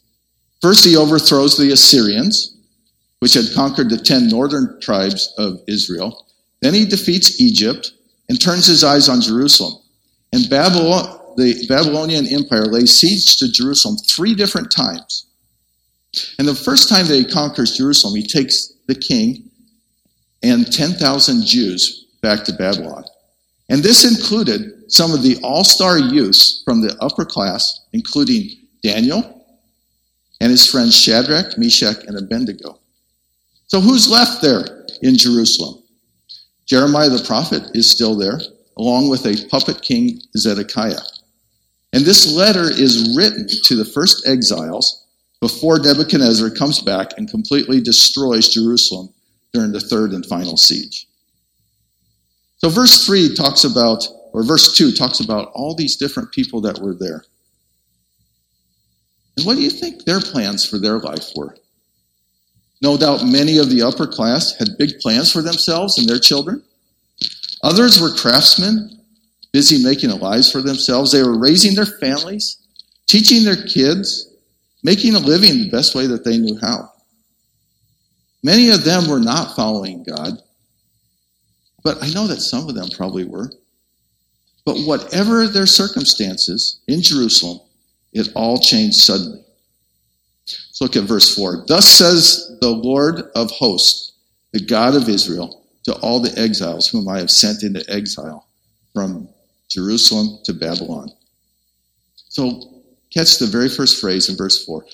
First, 0.62 0.86
he 0.86 0.96
overthrows 0.96 1.58
the 1.58 1.72
Assyrians, 1.72 2.58
which 3.20 3.34
had 3.34 3.54
conquered 3.54 3.90
the 3.90 3.98
ten 3.98 4.30
northern 4.30 4.80
tribes 4.80 5.34
of 5.38 5.60
Israel. 5.68 6.26
Then 6.62 6.74
he 6.74 6.86
defeats 6.86 7.42
Egypt 7.42 7.92
and 8.30 8.40
turns 8.40 8.66
his 8.66 8.84
eyes 8.84 9.10
on 9.10 9.22
Jerusalem. 9.22 9.82
And 10.32 10.50
Babylon, 10.50 11.20
the 11.36 11.66
Babylonian 11.68 12.28
Empire 12.28 12.66
lays 12.66 12.94
siege 12.94 13.38
to 13.38 13.52
Jerusalem 13.52 13.98
three 13.98 14.34
different 14.34 14.72
times. 14.72 15.26
And 16.40 16.48
the 16.48 16.56
first 16.56 16.90
time 16.90 17.06
that 17.08 17.16
he 17.16 17.26
conquers 17.26 17.78
Jerusalem, 17.78 18.16
he 18.16 18.24
takes 18.24 18.74
the 18.88 18.96
king 18.96 19.50
and 20.44 20.72
10,000 20.72 21.46
Jews 21.46 22.08
back 22.22 22.44
to 22.46 22.54
Babylon. 22.54 23.04
And 23.70 23.84
this 23.84 24.06
included 24.06 24.92
some 24.92 25.14
of 25.14 25.24
the 25.24 25.38
all 25.44 25.64
star 25.64 26.00
youths 26.00 26.62
from 26.64 26.82
the 26.82 26.96
upper 27.02 27.26
class, 27.26 27.86
including 27.94 28.50
Daniel 28.82 29.46
and 30.40 30.52
his 30.52 30.70
friends 30.70 30.96
Shadrach, 30.96 31.58
Meshach, 31.58 32.04
and 32.06 32.18
Abednego. 32.18 32.80
So 33.68 33.82
who's 33.82 34.10
left 34.10 34.42
there 34.42 34.86
in 35.02 35.18
Jerusalem? 35.18 35.84
Jeremiah 36.66 37.10
the 37.10 37.24
prophet 37.24 37.64
is 37.74 37.90
still 37.90 38.16
there, 38.16 38.40
along 38.78 39.10
with 39.10 39.26
a 39.26 39.48
puppet 39.50 39.82
king 39.82 40.22
Zedekiah. 40.38 41.02
And 41.94 42.06
this 42.06 42.32
letter 42.34 42.70
is 42.70 43.16
written 43.16 43.48
to 43.48 43.76
the 43.76 43.86
first 43.86 44.28
exiles 44.28 45.07
before 45.40 45.80
Nebuchadnezzar 45.80 46.50
comes 46.50 46.82
back 46.82 47.18
and 47.18 47.30
completely 47.30 47.80
destroys 47.82 48.50
Jerusalem 48.50 49.14
during 49.54 49.72
the 49.72 49.80
third 49.80 50.12
and 50.12 50.26
final 50.26 50.58
siege. 50.58 51.08
So, 52.58 52.70
verse 52.70 53.06
3 53.06 53.36
talks 53.36 53.64
about, 53.64 54.08
or 54.34 54.44
verse 54.44 54.76
2 54.76 54.92
talks 54.92 55.20
about 55.20 55.52
all 55.54 55.76
these 55.76 55.96
different 55.96 56.32
people 56.32 56.60
that 56.62 56.80
were 56.80 56.96
there. 56.96 57.24
And 59.38 59.46
what 59.46 59.56
do 59.56 59.62
you 59.62 59.70
think 59.70 60.04
their 60.04 60.20
plans 60.20 60.68
for 60.68 60.80
their 60.80 60.98
life 61.00 61.30
were? 61.36 61.56
No 62.82 62.98
doubt 62.98 63.26
many 63.26 63.58
of 63.58 63.70
the 63.70 63.84
upper 63.84 64.08
class 64.08 64.56
had 64.58 64.78
big 64.78 65.00
plans 65.00 65.32
for 65.32 65.42
themselves 65.42 65.98
and 65.98 66.10
their 66.10 66.20
children. 66.20 66.64
Others 67.64 68.02
were 68.02 68.12
craftsmen, 68.12 69.00
busy 69.52 69.84
making 69.84 70.10
lives 70.20 70.52
for 70.52 70.62
themselves. 70.62 71.12
They 71.12 71.24
were 71.24 71.38
raising 71.38 71.76
their 71.76 71.86
families, 71.86 72.58
teaching 73.08 73.44
their 73.44 73.56
kids, 73.56 74.27
making 74.88 75.16
a 75.16 75.20
living 75.20 75.60
the 75.60 75.70
best 75.70 75.96
way 75.96 76.08
that 76.08 76.24
they 76.24 76.38
knew 76.38 76.58
how. 76.62 76.90
Many 78.42 78.70
of 78.70 78.86
them 78.86 79.10
were 79.10 79.20
not 79.20 79.54
following 79.54 80.06
God, 80.06 80.42
but 81.84 82.02
I 82.02 82.10
know 82.12 82.26
that 82.28 82.40
some 82.40 82.70
of 82.70 82.74
them 82.74 82.88
probably 82.96 83.26
were. 83.26 83.52
But 84.64 84.78
whatever 84.86 85.46
their 85.46 85.66
circumstances 85.66 86.80
in 86.88 87.02
Jerusalem, 87.02 87.60
it 88.14 88.30
all 88.34 88.60
changed 88.60 88.96
suddenly. 88.96 89.44
Let's 90.46 90.80
look 90.80 90.96
at 90.96 91.04
verse 91.04 91.36
4. 91.36 91.66
Thus 91.68 91.86
says 91.86 92.58
the 92.62 92.70
Lord 92.70 93.24
of 93.36 93.52
hosts, 93.52 94.14
the 94.54 94.62
God 94.62 94.96
of 94.96 95.10
Israel, 95.10 95.66
to 95.84 95.96
all 95.96 96.22
the 96.22 96.38
exiles 96.40 96.88
whom 96.88 97.10
I 97.10 97.18
have 97.18 97.32
sent 97.32 97.64
into 97.64 97.84
exile 97.90 98.48
from 98.94 99.28
Jerusalem 99.68 100.40
to 100.46 100.54
Babylon. 100.54 101.12
So, 102.30 102.77
catch 103.14 103.38
the 103.38 103.46
very 103.46 103.70
first 103.70 104.00
phrase 104.02 104.30
in 104.30 104.36
verse 104.36 104.66
4. 104.66 104.86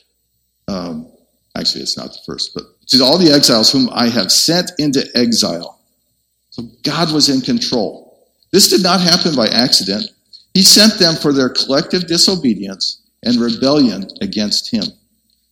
Um, 0.67 1.11
actually, 1.57 1.81
it's 1.81 1.97
not 1.97 2.07
the 2.07 2.19
first, 2.25 2.53
but 2.53 2.63
to 2.87 3.03
all 3.03 3.17
the 3.17 3.31
exiles 3.31 3.71
whom 3.71 3.89
I 3.91 4.09
have 4.09 4.31
sent 4.31 4.71
into 4.79 5.05
exile. 5.15 5.79
So, 6.51 6.63
God 6.83 7.11
was 7.11 7.29
in 7.29 7.41
control. 7.41 8.29
This 8.51 8.69
did 8.69 8.83
not 8.83 9.01
happen 9.01 9.35
by 9.35 9.47
accident. 9.47 10.05
He 10.53 10.61
sent 10.61 10.99
them 10.99 11.15
for 11.15 11.33
their 11.33 11.49
collective 11.49 12.05
disobedience 12.07 13.01
and 13.23 13.37
rebellion 13.37 14.07
against 14.21 14.71
Him. 14.71 14.83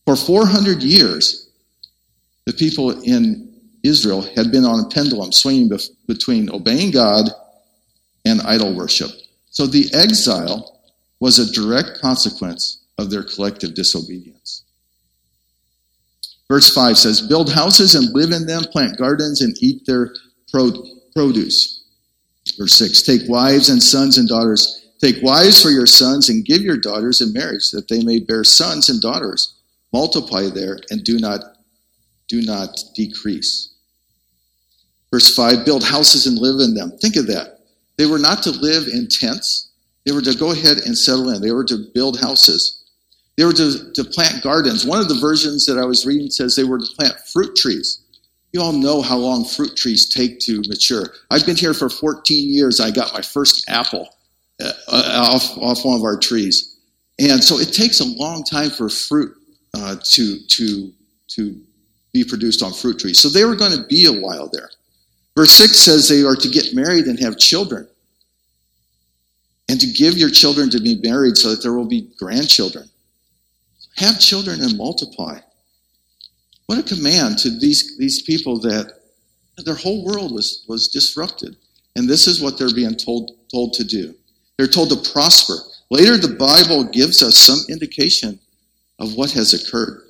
For 0.05 0.15
400 0.15 0.83
years, 0.83 1.49
the 2.45 2.53
people 2.53 2.91
in 3.01 3.51
Israel 3.83 4.21
had 4.35 4.51
been 4.51 4.65
on 4.65 4.79
a 4.79 4.89
pendulum 4.89 5.31
swinging 5.31 5.69
bef- 5.69 5.89
between 6.07 6.51
obeying 6.51 6.91
God 6.91 7.29
and 8.25 8.41
idol 8.41 8.75
worship. 8.75 9.09
So 9.49 9.65
the 9.65 9.89
exile 9.93 10.80
was 11.21 11.39
a 11.39 11.53
direct 11.53 12.01
consequence 12.01 12.81
of 12.97 13.09
their 13.09 13.23
collective 13.23 13.73
disobedience. 13.73 14.63
Verse 16.49 16.73
5 16.73 16.97
says, 16.97 17.21
Build 17.21 17.53
houses 17.53 17.95
and 17.95 18.13
live 18.13 18.31
in 18.31 18.45
them, 18.45 18.63
plant 18.63 18.97
gardens 18.97 19.41
and 19.41 19.55
eat 19.61 19.85
their 19.85 20.13
produce. 20.51 21.85
Verse 22.57 22.73
6 22.73 23.03
Take 23.03 23.21
wives 23.29 23.69
and 23.69 23.81
sons 23.81 24.17
and 24.17 24.27
daughters. 24.27 24.89
Take 24.99 25.23
wives 25.23 25.61
for 25.61 25.69
your 25.69 25.85
sons 25.85 26.29
and 26.29 26.45
give 26.45 26.61
your 26.61 26.77
daughters 26.77 27.21
in 27.21 27.31
marriage, 27.33 27.71
that 27.71 27.87
they 27.87 28.03
may 28.03 28.19
bear 28.19 28.43
sons 28.43 28.89
and 28.89 29.01
daughters. 29.01 29.55
Multiply 29.93 30.49
there 30.49 30.77
and 30.89 31.03
do 31.03 31.19
not, 31.19 31.39
do 32.27 32.41
not 32.41 32.77
decrease. 32.95 33.73
Verse 35.11 35.33
5 35.35 35.65
build 35.65 35.83
houses 35.83 36.27
and 36.27 36.37
live 36.37 36.59
in 36.59 36.73
them. 36.73 36.97
Think 36.99 37.15
of 37.15 37.27
that. 37.27 37.59
They 37.97 38.05
were 38.05 38.19
not 38.19 38.43
to 38.43 38.51
live 38.51 38.87
in 38.87 39.07
tents, 39.07 39.70
they 40.05 40.11
were 40.11 40.21
to 40.21 40.35
go 40.35 40.51
ahead 40.51 40.77
and 40.79 40.97
settle 40.97 41.29
in, 41.29 41.41
they 41.41 41.51
were 41.51 41.65
to 41.65 41.85
build 41.93 42.19
houses. 42.19 42.77
They 43.37 43.45
were 43.45 43.53
to, 43.53 43.91
to 43.93 44.03
plant 44.03 44.43
gardens. 44.43 44.85
One 44.85 44.99
of 44.99 45.07
the 45.07 45.19
versions 45.19 45.65
that 45.65 45.77
I 45.77 45.85
was 45.85 46.05
reading 46.05 46.29
says 46.29 46.55
they 46.55 46.63
were 46.63 46.79
to 46.79 46.95
plant 46.97 47.15
fruit 47.31 47.55
trees. 47.55 48.01
You 48.53 48.61
all 48.61 48.73
know 48.73 49.01
how 49.01 49.17
long 49.17 49.45
fruit 49.45 49.77
trees 49.77 50.13
take 50.13 50.39
to 50.41 50.61
mature. 50.67 51.07
I've 51.29 51.45
been 51.45 51.55
here 51.55 51.73
for 51.73 51.89
14 51.89 52.49
years. 52.53 52.81
I 52.81 52.91
got 52.91 53.13
my 53.13 53.21
first 53.21 53.69
apple 53.69 54.09
uh, 54.61 54.73
off, 54.89 55.57
off 55.57 55.85
one 55.85 55.97
of 55.97 56.03
our 56.03 56.17
trees. 56.17 56.77
And 57.19 57.43
so 57.43 57.59
it 57.59 57.73
takes 57.73 57.99
a 57.99 58.05
long 58.05 58.43
time 58.43 58.69
for 58.69 58.89
fruit 58.89 59.35
uh, 59.73 59.95
to, 60.03 60.39
to, 60.47 60.91
to 61.29 61.61
be 62.13 62.25
produced 62.25 62.61
on 62.61 62.73
fruit 62.73 62.99
trees. 62.99 63.19
So 63.19 63.29
they 63.29 63.45
were 63.45 63.55
going 63.55 63.71
to 63.71 63.85
be 63.87 64.05
a 64.05 64.13
while 64.13 64.49
there. 64.51 64.69
Verse 65.35 65.51
6 65.51 65.77
says 65.77 66.09
they 66.09 66.23
are 66.23 66.35
to 66.35 66.49
get 66.49 66.73
married 66.73 67.05
and 67.05 67.17
have 67.19 67.37
children, 67.37 67.87
and 69.71 69.79
to 69.79 69.87
give 69.87 70.17
your 70.17 70.29
children 70.29 70.69
to 70.69 70.81
be 70.81 70.99
married 71.01 71.37
so 71.37 71.49
that 71.49 71.63
there 71.63 71.71
will 71.71 71.87
be 71.87 72.09
grandchildren. 72.19 72.89
Have 73.95 74.19
children 74.19 74.59
and 74.61 74.77
multiply. 74.77 75.39
What 76.65 76.77
a 76.77 76.83
command 76.83 77.37
to 77.39 77.49
these, 77.49 77.97
these 77.97 78.21
people 78.21 78.59
that 78.59 78.91
their 79.63 79.75
whole 79.75 80.03
world 80.03 80.33
was, 80.33 80.65
was 80.67 80.89
disrupted. 80.89 81.55
And 81.95 82.09
this 82.09 82.27
is 82.27 82.41
what 82.41 82.57
they're 82.57 82.73
being 82.73 82.95
told, 82.95 83.31
told 83.49 83.71
to 83.75 83.85
do. 83.85 84.13
They're 84.57 84.67
told 84.67 84.89
to 84.89 85.09
prosper. 85.11 85.55
Later, 85.89 86.17
the 86.17 86.35
Bible 86.35 86.83
gives 86.83 87.23
us 87.23 87.37
some 87.37 87.59
indication 87.69 88.39
of 88.99 89.15
what 89.15 89.31
has 89.31 89.53
occurred. 89.53 90.01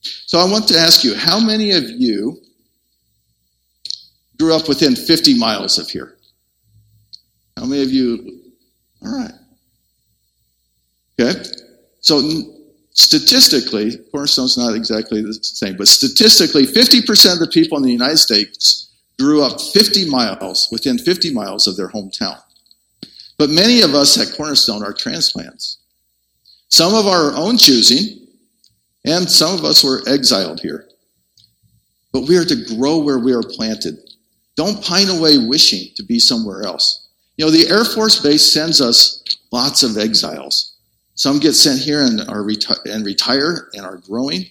So 0.00 0.40
I 0.40 0.44
want 0.50 0.66
to 0.68 0.76
ask 0.76 1.04
you 1.04 1.14
how 1.14 1.38
many 1.38 1.70
of 1.70 1.88
you 1.88 2.42
grew 4.40 4.52
up 4.52 4.68
within 4.68 4.96
50 4.96 5.38
miles 5.38 5.78
of 5.78 5.88
here. 5.88 6.16
How 7.56 7.64
many 7.64 7.82
of 7.82 7.90
you? 7.92 8.39
All 9.04 9.18
right. 9.18 9.32
Okay. 11.18 11.42
So 12.00 12.20
statistically, 12.92 13.98
Cornerstone's 14.10 14.56
not 14.56 14.74
exactly 14.74 15.22
the 15.22 15.34
same, 15.34 15.76
but 15.76 15.88
statistically, 15.88 16.66
50% 16.66 17.32
of 17.34 17.38
the 17.38 17.50
people 17.52 17.76
in 17.78 17.84
the 17.84 17.92
United 17.92 18.18
States 18.18 18.90
grew 19.18 19.42
up 19.42 19.60
50 19.60 20.08
miles, 20.08 20.68
within 20.72 20.98
50 20.98 21.32
miles 21.32 21.66
of 21.66 21.76
their 21.76 21.88
hometown. 21.88 22.40
But 23.36 23.50
many 23.50 23.82
of 23.82 23.94
us 23.94 24.18
at 24.18 24.36
Cornerstone 24.36 24.82
are 24.82 24.92
transplants. 24.92 25.78
Some 26.68 26.94
of 26.94 27.06
our 27.06 27.32
own 27.34 27.56
choosing, 27.56 28.26
and 29.04 29.28
some 29.28 29.58
of 29.58 29.64
us 29.64 29.82
were 29.82 30.02
exiled 30.06 30.60
here. 30.60 30.86
But 32.12 32.22
we 32.22 32.36
are 32.36 32.44
to 32.44 32.76
grow 32.76 32.98
where 32.98 33.18
we 33.18 33.32
are 33.32 33.42
planted. 33.42 33.98
Don't 34.56 34.82
pine 34.82 35.08
away 35.08 35.38
wishing 35.38 35.88
to 35.96 36.02
be 36.02 36.18
somewhere 36.18 36.64
else. 36.64 36.99
You 37.40 37.46
know, 37.46 37.52
the 37.52 37.70
Air 37.70 37.86
Force 37.86 38.20
Base 38.20 38.52
sends 38.52 38.82
us 38.82 39.24
lots 39.50 39.82
of 39.82 39.96
exiles. 39.96 40.76
Some 41.14 41.38
get 41.38 41.54
sent 41.54 41.80
here 41.80 42.02
and 42.02 42.20
are 42.28 42.42
reti- 42.42 42.84
and 42.84 43.02
retire 43.02 43.70
and 43.72 43.86
are 43.86 43.96
growing. 43.96 44.44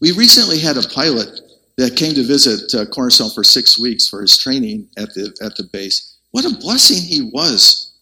We 0.00 0.12
recently 0.12 0.58
had 0.58 0.78
a 0.78 0.88
pilot 0.88 1.28
that 1.76 1.96
came 1.96 2.14
to 2.14 2.22
visit 2.22 2.72
uh, 2.72 2.86
Cornerstone 2.86 3.28
for 3.34 3.44
six 3.44 3.78
weeks 3.78 4.08
for 4.08 4.22
his 4.22 4.38
training 4.38 4.88
at 4.96 5.12
the 5.12 5.36
at 5.42 5.54
the 5.56 5.64
base. 5.64 6.16
What 6.30 6.46
a 6.46 6.58
blessing 6.60 7.02
he 7.02 7.30
was 7.30 7.92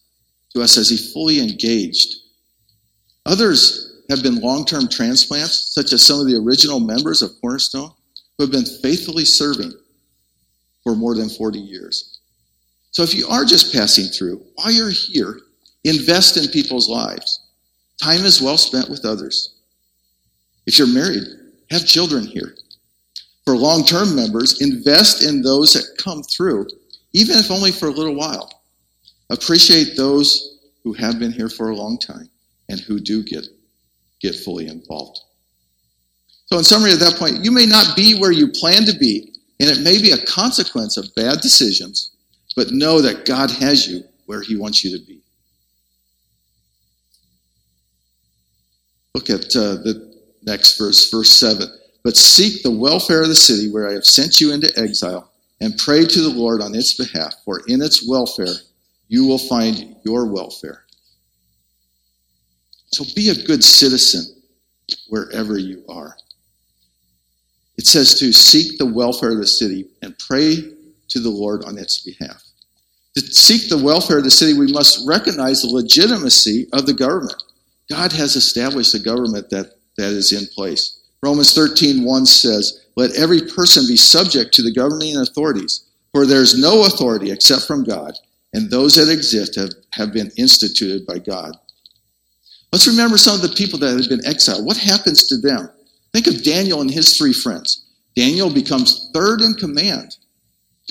to 0.55 0.63
us 0.63 0.79
as 0.79 0.89
he 0.89 0.97
fully 0.97 1.41
engaged. 1.41 2.15
Others 3.25 4.03
have 4.09 4.23
been 4.23 4.41
long-term 4.41 4.87
transplants, 4.87 5.75
such 5.75 5.93
as 5.93 6.07
some 6.07 6.21
of 6.21 6.27
the 6.27 6.37
original 6.37 6.79
members 6.79 7.23
of 7.23 7.33
Cornerstone, 7.41 7.91
who 8.39 8.45
have 8.45 8.53
been 8.53 8.81
faithfully 8.83 9.25
serving 9.25 9.73
for 10.85 10.95
more 10.95 11.17
than 11.17 11.29
40 11.29 11.59
years. 11.59 12.16
So 12.97 13.03
if 13.03 13.15
you 13.15 13.27
are 13.29 13.45
just 13.45 13.75
passing 13.75 14.07
through, 14.07 14.43
while 14.55 14.71
you're 14.71 14.89
here, 14.91 15.41
Invest 15.87 16.37
in 16.37 16.49
people's 16.49 16.89
lives. 16.89 17.43
Time 18.03 18.25
is 18.25 18.43
well 18.43 18.59
spent 18.59 18.91
with 18.91 19.05
others. 19.05 19.55
If 20.67 20.81
you're 20.81 20.89
married, 20.89 21.23
have 21.71 21.87
children 21.87 22.27
here. 22.27 22.57
For 23.45 23.57
long 23.57 23.85
term 23.85 24.17
members, 24.17 24.61
invest 24.61 25.23
in 25.23 25.43
those 25.43 25.75
that 25.75 25.97
come 25.97 26.25
through, 26.25 26.67
even 27.13 27.37
if 27.37 27.53
only 27.53 27.71
for 27.71 27.87
a 27.87 27.93
little 27.93 28.17
while. 28.17 28.51
Appreciate 29.31 29.97
those 29.97 30.59
who 30.83 30.93
have 30.95 31.21
been 31.21 31.31
here 31.31 31.49
for 31.49 31.71
a 31.71 31.77
long 31.77 31.99
time 31.99 32.29
and 32.69 32.81
who 32.81 32.99
do 32.99 33.23
get, 33.23 33.47
get 34.21 34.35
fully 34.35 34.67
involved. 34.67 35.21
So, 36.47 36.59
in 36.59 36.65
summary, 36.65 36.91
at 36.91 36.99
that 36.99 37.15
point, 37.17 37.45
you 37.45 37.53
may 37.53 37.67
not 37.67 37.95
be 37.95 38.19
where 38.19 38.33
you 38.33 38.49
plan 38.49 38.85
to 38.87 38.99
be, 38.99 39.33
and 39.61 39.71
it 39.71 39.83
may 39.83 40.03
be 40.03 40.11
a 40.11 40.27
consequence 40.27 40.97
of 40.97 41.15
bad 41.15 41.41
decisions, 41.43 42.16
but 42.57 42.73
know 42.73 43.01
that 43.03 43.27
God 43.27 43.51
has 43.51 43.87
you 43.87 44.03
where 44.25 44.43
He 44.43 44.57
wants 44.57 44.83
you 44.83 44.99
to 44.99 45.05
be. 45.05 45.21
Look 49.15 49.31
at 49.31 49.55
uh, 49.55 49.77
the 49.83 50.21
next 50.43 50.79
verse, 50.79 51.11
verse 51.11 51.33
7. 51.33 51.69
But 52.03 52.17
seek 52.17 52.63
the 52.63 52.71
welfare 52.71 53.23
of 53.23 53.29
the 53.29 53.35
city 53.35 53.71
where 53.71 53.89
I 53.89 53.93
have 53.93 54.05
sent 54.05 54.41
you 54.41 54.53
into 54.53 54.73
exile, 54.77 55.31
and 55.61 55.77
pray 55.79 56.05
to 56.05 56.21
the 56.21 56.29
Lord 56.29 56.61
on 56.61 56.75
its 56.75 56.95
behalf, 56.95 57.35
for 57.45 57.63
in 57.67 57.81
its 57.81 58.07
welfare 58.07 58.55
you 59.09 59.27
will 59.27 59.39
find 59.39 59.97
your 60.05 60.27
welfare. 60.27 60.85
So 62.93 63.05
be 63.15 63.31
a 63.31 63.47
good 63.47 63.65
citizen 63.65 64.43
wherever 65.09 65.59
you 65.59 65.85
are. 65.89 66.17
It 67.77 67.87
says 67.87 68.19
to 68.21 68.33
seek 68.33 68.79
the 68.79 68.87
welfare 68.87 69.33
of 69.33 69.39
the 69.39 69.47
city 69.47 69.89
and 70.03 70.19
pray 70.19 70.57
to 71.09 71.21
the 71.21 71.31
Lord 71.31 71.65
on 71.65 71.79
its 71.79 71.99
behalf. 72.01 72.46
To 73.17 73.23
seek 73.23 73.71
the 73.71 73.83
welfare 73.83 74.19
of 74.19 74.25
the 74.25 74.31
city, 74.31 74.53
we 74.53 74.71
must 74.71 75.09
recognize 75.09 75.63
the 75.63 75.69
legitimacy 75.69 76.67
of 76.75 76.85
the 76.85 76.93
government. 76.93 77.43
God 77.89 78.13
has 78.13 78.37
established 78.37 78.95
a 78.95 78.99
government 78.99 79.49
that, 79.49 79.79
that 79.97 80.11
is 80.11 80.33
in 80.33 80.47
place. 80.55 81.01
Romans 81.23 81.55
13, 81.55 82.05
1 82.05 82.27
says, 82.27 82.85
Let 82.95 83.17
every 83.17 83.41
person 83.41 83.87
be 83.89 83.97
subject 83.97 84.53
to 84.55 84.63
the 84.63 84.73
governing 84.73 85.17
authorities, 85.17 85.87
for 86.13 86.27
there 86.27 86.43
is 86.43 86.61
no 86.61 86.85
authority 86.85 87.31
except 87.31 87.63
from 87.63 87.85
God, 87.85 88.13
and 88.53 88.71
those 88.71 88.97
that 88.97 89.11
exist 89.11 89.55
have, 89.55 89.71
have 89.93 90.13
been 90.13 90.31
instituted 90.37 91.07
by 91.07 91.19
God. 91.19 91.57
Let's 92.71 92.87
remember 92.87 93.17
some 93.17 93.35
of 93.35 93.43
the 93.43 93.57
people 93.57 93.79
that 93.79 93.97
have 93.97 94.11
been 94.11 94.27
exiled. 94.27 94.67
What 94.67 94.77
happens 94.77 95.27
to 95.29 95.39
them? 95.39 95.71
Think 96.13 96.27
of 96.27 96.43
Daniel 96.43 96.83
and 96.83 96.91
his 96.91 97.17
three 97.17 97.33
friends. 97.33 97.87
Daniel 98.15 98.53
becomes 98.53 99.11
third 99.15 99.41
in 99.41 99.55
command 99.55 100.17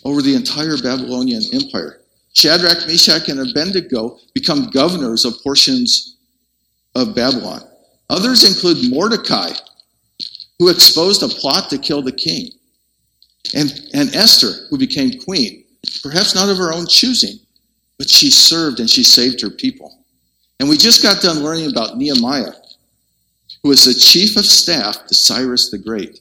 over 0.04 0.24
the 0.24 0.34
entire 0.34 0.78
Babylonian 0.82 1.44
empire. 1.54 2.02
Shadrach, 2.36 2.86
Meshach, 2.86 3.30
and 3.30 3.40
Abednego 3.40 4.20
become 4.34 4.70
governors 4.70 5.24
of 5.26 5.42
portions 5.42 6.18
of 6.94 7.16
Babylon. 7.16 7.62
Others 8.10 8.44
include 8.44 8.92
Mordecai, 8.92 9.52
who 10.60 10.70
exposed 10.70 11.24
a 11.24 11.28
plot 11.28 11.70
to 11.70 11.78
kill 11.78 12.02
the 12.02 12.12
king, 12.12 12.50
and, 13.56 13.72
and 13.94 14.14
Esther, 14.16 14.68
who 14.70 14.78
became 14.78 15.20
queen, 15.22 15.64
perhaps 16.04 16.36
not 16.36 16.50
of 16.50 16.58
her 16.58 16.74
own 16.74 16.88
choosing, 16.88 17.40
but 17.98 18.10
she 18.10 18.30
served 18.30 18.80
and 18.80 18.90
she 18.90 19.04
saved 19.04 19.40
her 19.42 19.50
people. 19.50 20.04
And 20.60 20.68
we 20.68 20.78
just 20.78 21.04
got 21.04 21.22
done 21.22 21.40
learning 21.40 21.72
about 21.72 21.98
Nehemiah, 21.98 22.54
who 23.64 23.70
was 23.70 23.86
the 23.86 23.94
chief 23.94 24.36
of 24.36 24.46
staff 24.46 25.06
to 25.08 25.16
Cyrus 25.16 25.70
the 25.70 25.78
Great. 25.78 26.20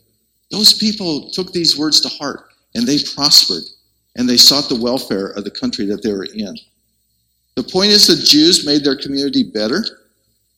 Those 0.51 0.73
people 0.73 1.31
took 1.31 1.53
these 1.53 1.79
words 1.79 2.01
to 2.03 2.09
heart 2.09 2.49
and 2.75 2.87
they 2.87 2.99
prospered 3.15 3.65
and 4.17 4.29
they 4.29 4.37
sought 4.37 4.69
the 4.69 4.81
welfare 4.81 5.29
of 5.29 5.45
the 5.45 5.51
country 5.51 5.87
that 5.87 6.03
they 6.03 6.13
were 6.13 6.27
in. 6.27 6.57
The 7.57 7.63
point 7.65 7.91
is, 7.91 8.07
the 8.07 8.17
Jews 8.17 8.67
made 8.67 8.85
their 8.85 8.97
community 8.97 9.45
better 9.45 9.85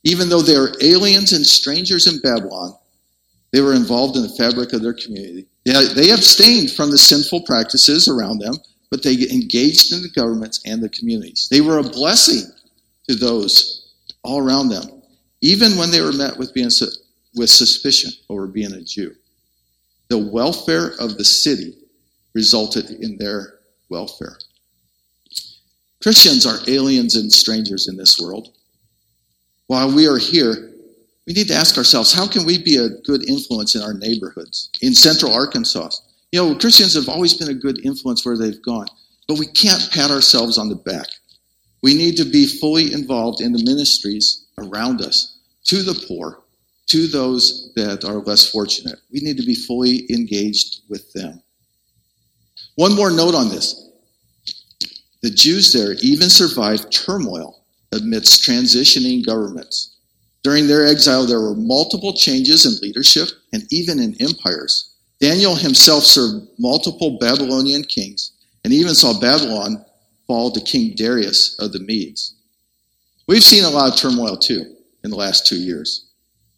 even 0.07 0.29
though 0.29 0.41
they 0.41 0.57
were 0.57 0.73
aliens 0.81 1.33
and 1.33 1.45
strangers 1.45 2.07
in 2.07 2.21
Babylon, 2.21 2.73
they 3.53 3.61
were 3.61 3.75
involved 3.75 4.17
in 4.17 4.23
the 4.23 4.37
fabric 4.39 4.73
of 4.73 4.81
their 4.81 4.95
community. 4.95 5.47
They 5.65 6.11
abstained 6.13 6.71
from 6.71 6.92
the 6.92 6.99
sinful 6.99 7.42
practices 7.42 8.07
around 8.07 8.38
them, 8.38 8.55
but 8.88 9.03
they 9.03 9.14
engaged 9.14 9.92
in 9.92 10.03
the 10.03 10.11
governments 10.14 10.61
and 10.64 10.81
the 10.81 10.90
communities. 10.90 11.49
They 11.51 11.61
were 11.61 11.79
a 11.79 11.83
blessing 11.83 12.45
to 13.09 13.16
those 13.16 13.95
all 14.23 14.38
around 14.38 14.69
them, 14.69 15.03
even 15.40 15.77
when 15.77 15.90
they 15.90 16.01
were 16.01 16.12
met 16.12 16.38
with, 16.38 16.55
being, 16.55 16.71
with 17.35 17.51
suspicion 17.51 18.12
over 18.29 18.47
being 18.47 18.75
a 18.75 18.83
Jew. 18.83 19.12
The 20.09 20.19
welfare 20.19 20.92
of 21.01 21.19
the 21.19 21.25
city 21.25 21.75
resulted 22.37 22.90
in 22.90 23.16
their 23.18 23.40
welfare. 23.88 24.38
Christians 26.01 26.46
are 26.46 26.59
aliens 26.68 27.16
and 27.16 27.33
strangers 27.33 27.88
in 27.88 27.96
this 27.96 28.20
world 28.20 28.53
while 29.66 29.92
we 29.92 30.07
are 30.07 30.18
here, 30.18 30.72
we 31.27 31.33
need 31.33 31.49
to 31.49 31.55
ask 31.55 31.77
ourselves 31.77 32.12
how 32.12 32.29
can 32.29 32.46
we 32.46 32.62
be 32.62 32.77
a 32.77 32.88
good 32.88 33.29
influence 33.29 33.75
in 33.75 33.83
our 33.83 33.94
neighborhoods, 33.94 34.70
in 34.81 34.94
central 34.94 35.33
Arkansas? 35.33 35.90
You 36.33 36.40
know, 36.40 36.55
Christians 36.59 36.94
have 36.94 37.09
always 37.09 37.35
been 37.35 37.51
a 37.51 37.55
good 37.55 37.85
influence 37.85 38.25
where 38.25 38.37
they've 38.37 38.62
gone, 38.62 38.87
but 39.27 39.38
we 39.38 39.46
can't 39.46 39.88
pat 39.92 40.11
ourselves 40.11 40.59
on 40.59 40.68
the 40.68 40.77
back. 40.77 41.07
We 41.83 41.94
need 41.94 42.16
to 42.18 42.25
be 42.25 42.46
fully 42.46 42.92
involved 42.92 43.40
in 43.40 43.53
the 43.53 43.64
ministries 43.64 44.46
around 44.59 45.03
us, 45.03 45.38
to 45.64 45.83
the 45.83 46.05
poor, 46.07 46.42
to 46.87 47.07
those 47.09 47.72
that 47.75 48.05
are 48.05 48.18
less 48.18 48.49
fortunate. 48.49 48.99
We 49.12 49.20
need 49.20 49.37
to 49.38 49.46
be 49.46 49.55
fully 49.55 50.07
engaged 50.11 50.83
with 50.88 51.12
them. 51.12 51.42
One 52.77 52.95
more 52.95 53.11
note 53.11 53.35
on 53.35 53.49
this 53.49 53.83
the 55.23 55.31
Jews 55.31 55.73
there 55.73 55.95
even 56.03 56.31
survived 56.31 56.93
turmoil 56.93 57.65
amidst 57.93 58.49
transitioning 58.49 59.27
governments. 59.27 59.97
During 60.45 60.69
their 60.69 60.87
exile, 60.87 61.27
there 61.27 61.41
were 61.41 61.57
multiple 61.57 62.12
changes 62.12 62.65
in 62.65 62.81
leadership 62.81 63.29
and 63.53 63.65
even 63.73 63.99
in 63.99 64.15
empires. 64.21 64.95
Daniel 65.19 65.57
himself 65.57 66.05
served 66.05 66.47
multiple 66.59 67.19
Babylonian 67.19 67.83
kings 67.83 68.33
and 68.62 68.73
even 68.73 68.95
saw 68.95 69.19
Babylon 69.19 69.85
fall 70.27 70.53
to 70.53 70.61
King 70.61 70.95
Darius 70.95 71.57
of 71.59 71.73
the 71.73 71.81
Medes. 71.81 72.35
We've 73.27 73.43
seen 73.43 73.65
a 73.65 73.71
lot 73.71 73.93
of 73.93 73.99
turmoil 73.99 74.37
too 74.37 74.77
in 75.03 75.11
the 75.11 75.17
last 75.17 75.47
two 75.47 75.57
years, 75.57 76.11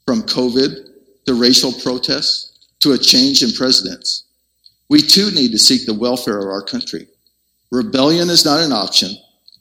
from 0.04 0.22
COVID 0.22 0.88
to 1.26 1.34
racial 1.34 1.72
protests 1.72 2.68
to 2.80 2.92
a 2.92 2.98
change 2.98 3.42
in 3.42 3.52
presidents. 3.52 4.24
We 4.88 5.02
too 5.02 5.30
need 5.30 5.52
to 5.52 5.58
seek 5.58 5.84
the 5.84 5.94
welfare 5.94 6.38
of 6.38 6.48
our 6.48 6.62
country. 6.62 7.08
Rebellion 7.70 8.30
is 8.30 8.44
not 8.44 8.60
an 8.60 8.72
option, 8.72 9.10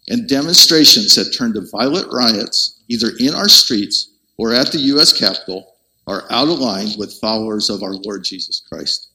and 0.07 0.29
demonstrations 0.29 1.15
that 1.15 1.35
turn 1.37 1.53
to 1.53 1.67
violent 1.69 2.11
riots, 2.11 2.81
either 2.87 3.11
in 3.19 3.33
our 3.33 3.49
streets 3.49 4.11
or 4.37 4.53
at 4.53 4.71
the 4.71 4.79
U.S. 4.79 5.17
Capitol, 5.17 5.75
are 6.07 6.23
out 6.29 6.47
of 6.47 6.59
line 6.59 6.87
with 6.97 7.19
followers 7.19 7.69
of 7.69 7.83
our 7.83 7.93
Lord 7.93 8.23
Jesus 8.23 8.61
Christ. 8.69 9.09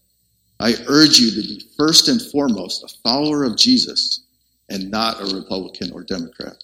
I 0.60 0.74
urge 0.86 1.18
you 1.18 1.30
to 1.30 1.48
be 1.48 1.64
first 1.78 2.08
and 2.08 2.20
foremost 2.20 2.84
a 2.84 2.94
follower 3.02 3.44
of 3.44 3.56
Jesus 3.56 4.24
and 4.68 4.90
not 4.90 5.20
a 5.20 5.34
Republican 5.34 5.90
or 5.92 6.02
Democrat. 6.02 6.62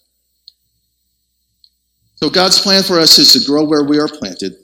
So, 2.16 2.28
God's 2.28 2.60
plan 2.60 2.82
for 2.82 2.98
us 2.98 3.18
is 3.18 3.32
to 3.32 3.46
grow 3.46 3.64
where 3.64 3.84
we 3.84 3.98
are 3.98 4.08
planted, 4.08 4.56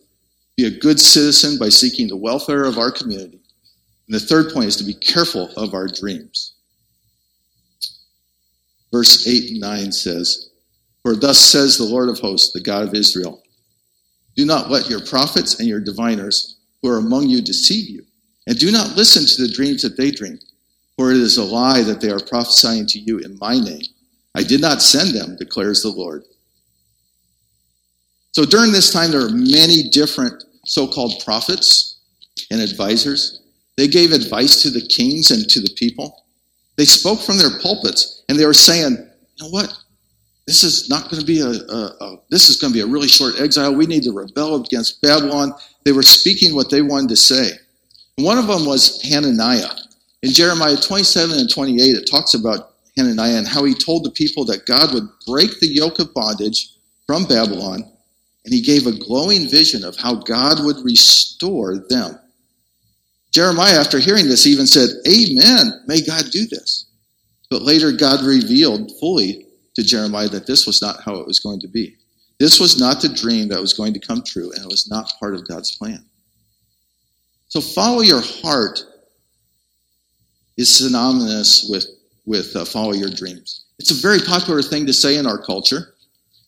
be 0.57 0.67
a 0.67 0.79
good 0.79 1.01
citizen 1.01 1.59
by 1.59 1.69
seeking 1.69 2.09
the 2.09 2.17
welfare 2.17 2.65
of 2.65 2.79
our 2.79 2.91
community. 2.91 3.41
And 4.07 4.15
the 4.15 4.21
third 4.21 4.53
point 4.53 4.67
is 4.67 4.77
to 4.77 4.85
be 4.85 4.95
careful 4.95 5.51
of 5.57 5.75
our 5.75 5.89
dreams. 5.89 6.53
Verse 8.93 9.27
8 9.27 9.51
and 9.53 9.61
9 9.61 9.93
says, 9.93 10.51
For 11.03 11.17
thus 11.17 11.39
says 11.39 11.77
the 11.77 11.85
Lord 11.85 12.09
of 12.09 12.19
hosts, 12.19 12.53
the 12.53 12.61
God 12.61 12.87
of 12.87 12.95
Israel 12.95 13.43
Do 14.37 14.45
not 14.45 14.71
let 14.71 14.89
your 14.91 15.01
prophets 15.01 15.59
and 15.59 15.69
your 15.69 15.81
diviners 15.81 16.57
who 16.83 16.91
are 16.91 16.99
among 16.99 17.29
you 17.29 17.41
deceive 17.41 17.89
you, 17.89 18.05
and 18.47 18.59
do 18.59 18.71
not 18.71 18.97
listen 18.97 19.25
to 19.25 19.43
the 19.43 19.53
dreams 19.53 19.83
that 19.83 19.97
they 19.97 20.11
dream, 20.11 20.39
for 20.97 21.11
it 21.11 21.17
is 21.17 21.39
a 21.39 21.45
lie 21.45 21.83
that 21.83 22.01
they 22.01 22.11
are 22.11 22.21
prophesying 22.21 22.87
to 22.87 22.99
you 22.99 23.19
in 23.19 23.39
my 23.39 23.59
name. 23.59 23.83
I 24.35 24.43
did 24.43 24.61
not 24.61 24.83
send 24.83 25.15
them, 25.15 25.37
declares 25.37 25.83
the 25.83 25.89
Lord. 25.89 26.25
So 28.33 28.45
during 28.45 28.73
this 28.73 28.93
time, 28.93 29.13
there 29.13 29.25
are 29.25 29.31
many 29.31 29.89
different 29.91 30.45
so 30.67 30.87
called 30.87 31.23
prophets 31.25 32.01
and 32.51 32.61
advisors. 32.61 33.44
They 33.77 33.89
gave 33.89 34.13
advice 34.13 34.63
to 34.63 34.71
the 34.71 34.87
kings 34.87 35.31
and 35.31 35.49
to 35.51 35.61
the 35.61 35.75
people. 35.77 36.25
They 36.77 36.85
spoke 36.85 37.21
from 37.21 37.39
their 37.39 37.59
pulpits 37.61 38.23
and 38.29 38.39
they 38.39 38.47
were 38.47 38.55
saying, 38.55 38.93
you 39.37 39.45
know 39.45 39.51
what? 39.51 39.77
This 40.47 40.63
is 40.63 40.91
not 40.91 41.11
going 41.11 41.21
to 41.21 41.27
be 41.27 41.41
a, 41.41 41.47
a, 41.47 41.97
a 42.01 42.17
this 42.31 42.49
is 42.49 42.57
going 42.57 42.73
to 42.73 42.77
be 42.77 42.83
a 42.83 42.87
really 42.87 43.09
short 43.09 43.41
exile. 43.41 43.75
We 43.75 43.87
need 43.87 44.03
to 44.05 44.13
rebel 44.13 44.57
against 44.57 45.01
Babylon. 45.01 45.53
They 45.85 45.93
were 45.93 46.03
speaking 46.03 46.55
what 46.55 46.71
they 46.71 46.83
wanted 46.83 47.09
to 47.11 47.17
say. 47.17 47.51
One 48.17 48.39
of 48.39 48.47
them 48.47 48.67
was 48.67 49.03
Hananiah. 49.03 49.71
In 50.23 50.31
Jeremiah 50.31 50.77
27 50.77 51.39
and 51.39 51.51
28, 51.51 51.97
it 51.97 52.09
talks 52.11 52.35
about 52.35 52.75
Hananiah 52.97 53.39
and 53.39 53.47
how 53.47 53.65
he 53.65 53.75
told 53.75 54.05
the 54.05 54.11
people 54.11 54.45
that 54.47 54.67
God 54.67 54.95
would 54.95 55.09
break 55.27 55.59
the 55.61 55.67
yoke 55.67 55.99
of 55.99 56.15
bondage 56.15 56.71
from 57.07 57.25
Babylon, 57.25 57.85
and 58.45 58.55
he 58.55 58.61
gave 58.61 58.87
a 58.87 58.93
glowing 58.93 59.49
vision 59.49 59.85
of 59.85 59.97
how 59.97 60.15
God 60.15 60.65
would 60.65 60.85
restore 60.85 61.79
them. 61.89 62.19
Jeremiah, 63.35 63.81
after 63.81 63.99
hearing 63.99 64.29
this, 64.29 64.47
even 64.47 64.65
said, 64.65 64.91
Amen, 65.09 65.83
may 65.89 66.01
God 66.01 66.27
do 66.31 66.47
this. 66.47 66.87
But 67.51 67.63
later, 67.63 67.91
God 67.91 68.25
revealed 68.25 68.93
fully 69.01 69.47
to 69.75 69.83
Jeremiah 69.83 70.29
that 70.29 70.47
this 70.47 70.69
was 70.69 70.81
not 70.81 71.03
how 71.03 71.17
it 71.17 71.27
was 71.27 71.41
going 71.41 71.59
to 71.61 71.69
be. 71.69 71.97
This 72.39 72.61
was 72.61 72.79
not 72.79 73.03
the 73.03 73.09
dream 73.09 73.49
that 73.49 73.61
was 73.61 73.73
going 73.73 73.93
to 73.93 73.99
come 73.99 74.23
true, 74.23 74.53
and 74.53 74.63
it 74.63 74.69
was 74.69 74.89
not 74.89 75.13
part 75.19 75.35
of 75.35 75.49
God's 75.49 75.75
plan. 75.77 76.05
So 77.49 77.61
follow 77.61 78.03
your 78.03 78.23
heart 78.23 78.81
is 80.57 80.73
synonymous 80.73 81.67
with, 81.69 81.87
with 82.27 82.55
uh, 82.55 82.65
follow 82.65 82.93
your 82.93 83.11
dreams. 83.11 83.65
It's 83.81 83.91
a 83.91 84.01
very 84.01 84.21
popular 84.21 84.63
thing 84.63 84.87
to 84.87 84.93
say 84.93 85.17
in 85.17 85.27
our 85.27 85.39
culture. 85.39 85.95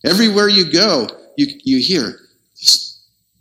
Everywhere 0.04 0.48
you 0.48 0.70
go, 0.70 1.08
you, 1.36 1.48
you 1.64 1.78
hear, 1.78 2.20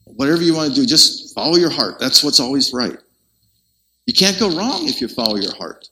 whatever 0.06 0.42
you 0.42 0.56
want 0.56 0.74
to 0.74 0.82
do, 0.82 0.88
just 0.88 1.36
follow 1.36 1.58
your 1.58 1.70
heart. 1.70 2.00
That's 2.00 2.24
what's 2.24 2.40
always 2.40 2.74
right. 2.74 2.98
You 4.06 4.14
can't 4.14 4.40
go 4.40 4.56
wrong 4.56 4.88
if 4.88 5.02
you 5.02 5.08
follow 5.08 5.36
your 5.36 5.56
heart. 5.56 5.90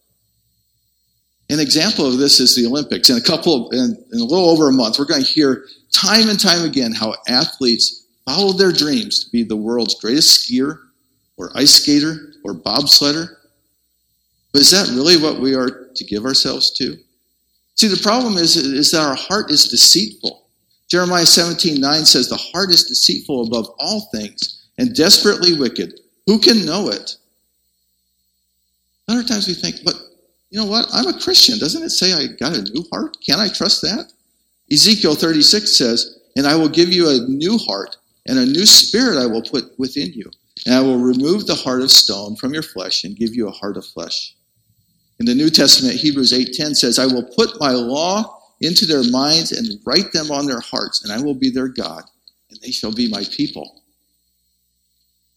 An 1.49 1.60
example 1.60 2.06
of 2.06 2.17
this 2.17 2.39
is 2.39 2.56
the 2.56 2.65
Olympics. 2.65 3.10
In 3.10 3.17
a 3.17 3.21
couple 3.21 3.67
of, 3.67 3.73
in, 3.73 3.97
in 4.12 4.19
a 4.19 4.23
little 4.23 4.49
over 4.49 4.69
a 4.69 4.73
month, 4.73 4.97
we're 4.97 5.06
going 5.06 5.23
to 5.23 5.28
hear 5.28 5.65
time 5.91 6.30
and 6.30 6.39
time 6.39 6.65
again 6.65 6.93
how 6.93 7.15
athletes 7.28 8.08
followed 8.26 8.58
their 8.58 8.71
dreams 8.71 9.23
to 9.23 9.32
be 9.32 9.43
the 9.43 9.56
world's 9.56 9.95
greatest 9.95 10.49
skier 10.49 10.80
or 11.38 11.52
ice 11.56 11.82
skater 11.82 12.34
or 12.43 12.54
bobsledder. 12.54 13.28
But 14.52 14.62
is 14.62 14.71
that 14.71 14.93
really 14.95 15.17
what 15.17 15.39
we 15.39 15.56
are 15.56 15.89
to 15.93 16.04
give 16.06 16.26
ourselves 16.26 16.71
to? 16.78 16.97
See, 17.76 17.88
the 17.88 18.02
problem 18.02 18.38
is, 18.38 18.56
is 18.56 18.91
that 18.91 19.02
our 19.02 19.15
heart 19.15 19.52
is 19.52 19.67
deceitful. 19.67 20.47
Jeremiah 20.89 21.26
17 21.26 21.82
9 21.82 22.06
says, 22.06 22.30
The 22.30 22.38
heart 22.38 22.69
is 22.69 22.84
deceitful 22.84 23.47
above 23.47 23.67
all 23.80 24.10
things 24.13 24.69
and 24.78 24.95
desperately 24.95 25.58
wicked. 25.58 25.99
Who 26.28 26.39
can 26.39 26.65
know 26.65 26.89
it? 26.89 27.17
Other 29.13 29.23
times 29.23 29.47
we 29.47 29.54
think, 29.54 29.84
but 29.86 29.93
you 30.49 30.60
know 30.60 30.65
what? 30.65 30.88
I'm 30.91 31.06
a 31.06 31.19
Christian. 31.19 31.60
Doesn't 31.60 31.84
it 31.84 31.91
say 31.91 32.13
I 32.13 32.26
got 32.39 32.58
a 32.58 32.63
new 32.63 32.84
heart? 32.91 33.15
Can 33.23 33.39
I 33.39 33.47
trust 33.47 33.84
that? 33.84 34.12
Ezekiel 34.71 35.13
36 35.13 35.78
says, 35.78 36.17
And 36.36 36.47
I 36.47 36.56
will 36.56 36.67
give 36.67 36.89
you 36.89 37.10
a 37.10 37.28
new 37.28 37.60
heart, 37.60 37.95
and 38.26 38.39
a 38.39 38.45
new 38.45 38.65
spirit 38.65 39.19
I 39.19 39.28
will 39.28 39.43
put 39.43 39.65
within 39.78 40.12
you. 40.13 40.32
And 40.65 40.73
I 40.73 40.82
will 40.82 40.97
remove 40.97 41.45
the 41.45 41.54
heart 41.54 41.84
of 41.84 41.91
stone 41.91 42.36
from 42.36 42.56
your 42.56 42.63
flesh 42.63 43.04
and 43.04 43.15
give 43.15 43.36
you 43.36 43.47
a 43.47 43.52
heart 43.52 43.78
of 43.78 43.86
flesh. 43.86 44.34
In 45.19 45.28
the 45.28 45.36
New 45.36 45.52
Testament, 45.52 45.95
Hebrews 45.95 46.34
8:10 46.34 46.76
says, 46.76 46.97
I 46.97 47.06
will 47.06 47.23
put 47.36 47.60
my 47.60 47.71
law 47.71 48.39
into 48.62 48.88
their 48.88 49.04
minds 49.12 49.52
and 49.52 49.80
write 49.86 50.12
them 50.12 50.32
on 50.32 50.47
their 50.47 50.60
hearts, 50.60 51.04
and 51.04 51.13
I 51.13 51.21
will 51.23 51.36
be 51.36 51.52
their 51.52 51.67
God, 51.67 52.04
and 52.49 52.60
they 52.62 52.71
shall 52.71 52.91
be 52.91 53.10
my 53.10 53.23
people. 53.26 53.84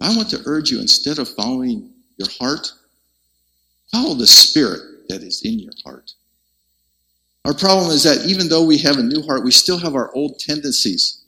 I 0.00 0.16
want 0.16 0.30
to 0.30 0.42
urge 0.46 0.70
you, 0.70 0.80
instead 0.80 1.18
of 1.18 1.28
following 1.28 1.92
your 2.16 2.28
heart, 2.40 2.72
follow 3.92 4.14
the 4.14 4.26
Spirit 4.26 5.08
that 5.08 5.22
is 5.22 5.42
in 5.42 5.58
your 5.58 5.72
heart. 5.84 6.12
Our 7.44 7.54
problem 7.54 7.90
is 7.90 8.02
that 8.02 8.26
even 8.26 8.48
though 8.48 8.64
we 8.64 8.78
have 8.78 8.96
a 8.96 9.02
new 9.02 9.22
heart, 9.22 9.44
we 9.44 9.52
still 9.52 9.78
have 9.78 9.94
our 9.94 10.12
old 10.14 10.38
tendencies. 10.40 11.24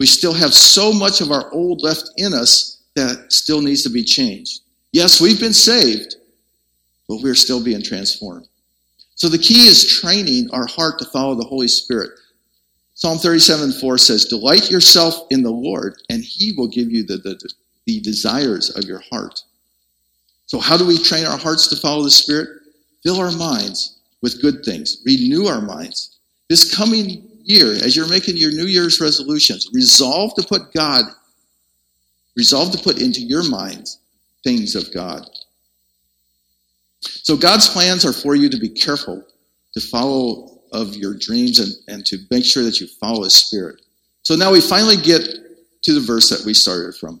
We 0.00 0.06
still 0.06 0.32
have 0.32 0.54
so 0.54 0.92
much 0.92 1.20
of 1.20 1.30
our 1.30 1.52
old 1.52 1.82
left 1.82 2.10
in 2.16 2.32
us 2.32 2.82
that 2.96 3.32
still 3.32 3.60
needs 3.60 3.82
to 3.82 3.90
be 3.90 4.02
changed. 4.02 4.62
Yes, 4.92 5.20
we've 5.20 5.40
been 5.40 5.52
saved, 5.52 6.16
but 7.08 7.20
we're 7.22 7.34
still 7.34 7.62
being 7.62 7.82
transformed. 7.82 8.48
So 9.14 9.28
the 9.28 9.38
key 9.38 9.66
is 9.68 10.00
training 10.00 10.48
our 10.52 10.66
heart 10.66 10.98
to 10.98 11.04
follow 11.06 11.34
the 11.34 11.44
Holy 11.44 11.68
Spirit. 11.68 12.10
Psalm 12.94 13.18
37 13.18 13.72
4 13.72 13.98
says, 13.98 14.24
Delight 14.26 14.70
yourself 14.70 15.26
in 15.30 15.42
the 15.42 15.50
Lord, 15.50 15.96
and 16.10 16.22
he 16.22 16.52
will 16.52 16.68
give 16.68 16.90
you 16.90 17.04
the, 17.04 17.18
the, 17.18 17.38
the 17.86 18.00
desires 18.00 18.70
of 18.76 18.84
your 18.84 19.02
heart. 19.10 19.42
So, 20.46 20.58
how 20.58 20.76
do 20.76 20.86
we 20.86 20.98
train 20.98 21.24
our 21.24 21.38
hearts 21.38 21.68
to 21.68 21.76
follow 21.76 22.02
the 22.02 22.10
Spirit? 22.10 22.48
Fill 23.02 23.20
our 23.20 23.32
minds 23.32 24.00
with 24.22 24.40
good 24.40 24.64
things, 24.64 25.02
renew 25.04 25.46
our 25.46 25.60
minds. 25.60 26.18
This 26.48 26.74
coming 26.74 27.28
year, 27.42 27.72
as 27.72 27.96
you're 27.96 28.08
making 28.08 28.36
your 28.36 28.52
New 28.52 28.66
Year's 28.66 29.00
resolutions, 29.00 29.68
resolve 29.72 30.34
to 30.36 30.46
put 30.46 30.72
God, 30.72 31.04
resolve 32.36 32.72
to 32.72 32.78
put 32.78 33.00
into 33.00 33.20
your 33.20 33.48
minds 33.48 33.98
things 34.44 34.74
of 34.74 34.92
God. 34.92 35.22
So 37.00 37.36
God's 37.36 37.68
plans 37.68 38.04
are 38.04 38.12
for 38.12 38.34
you 38.34 38.48
to 38.48 38.58
be 38.58 38.68
careful 38.68 39.24
to 39.74 39.80
follow 39.80 40.60
of 40.72 40.94
your 40.96 41.14
dreams 41.14 41.58
and, 41.60 41.72
and 41.88 42.06
to 42.06 42.18
make 42.30 42.44
sure 42.44 42.62
that 42.62 42.80
you 42.80 42.86
follow 42.86 43.24
his 43.24 43.34
spirit. 43.34 43.80
So 44.22 44.36
now 44.36 44.52
we 44.52 44.60
finally 44.60 44.96
get 44.96 45.22
to 45.82 45.92
the 45.92 46.00
verse 46.00 46.30
that 46.30 46.44
we 46.46 46.54
started 46.54 46.94
from. 46.94 47.20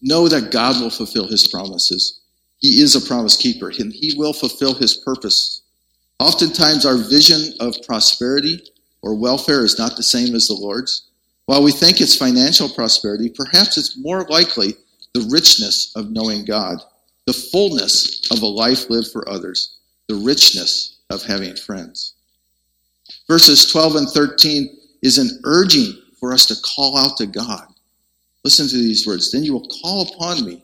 Know 0.00 0.28
that 0.28 0.52
God 0.52 0.80
will 0.80 0.90
fulfill 0.90 1.26
his 1.26 1.46
promises. 1.46 2.20
He 2.58 2.82
is 2.82 2.94
a 2.94 3.06
promise 3.06 3.36
keeper, 3.36 3.72
and 3.78 3.92
he 3.92 4.14
will 4.16 4.32
fulfill 4.32 4.74
his 4.74 4.96
purpose. 4.96 5.62
Oftentimes, 6.18 6.84
our 6.84 6.96
vision 6.96 7.54
of 7.60 7.76
prosperity 7.86 8.60
or 9.02 9.14
welfare 9.14 9.64
is 9.64 9.78
not 9.78 9.96
the 9.96 10.02
same 10.02 10.34
as 10.34 10.48
the 10.48 10.54
Lord's. 10.54 11.08
While 11.46 11.62
we 11.62 11.72
think 11.72 12.00
it's 12.00 12.16
financial 12.16 12.68
prosperity, 12.68 13.30
perhaps 13.30 13.78
it's 13.78 13.96
more 13.96 14.24
likely 14.28 14.74
the 15.14 15.28
richness 15.32 15.92
of 15.96 16.10
knowing 16.10 16.44
God, 16.44 16.78
the 17.26 17.32
fullness 17.32 18.30
of 18.30 18.42
a 18.42 18.46
life 18.46 18.90
lived 18.90 19.08
for 19.12 19.28
others, 19.28 19.78
the 20.08 20.16
richness 20.16 20.98
of 21.10 21.22
having 21.22 21.56
friends. 21.56 22.14
Verses 23.26 23.70
12 23.70 23.96
and 23.96 24.08
13 24.10 24.78
is 25.02 25.18
an 25.18 25.40
urging 25.44 25.94
for 26.18 26.32
us 26.32 26.46
to 26.46 26.56
call 26.62 26.98
out 26.98 27.16
to 27.16 27.26
God. 27.26 27.67
Listen 28.48 28.66
to 28.66 28.78
these 28.78 29.06
words. 29.06 29.30
Then 29.30 29.44
you 29.44 29.52
will 29.52 29.68
call 29.82 30.08
upon 30.08 30.42
me 30.42 30.62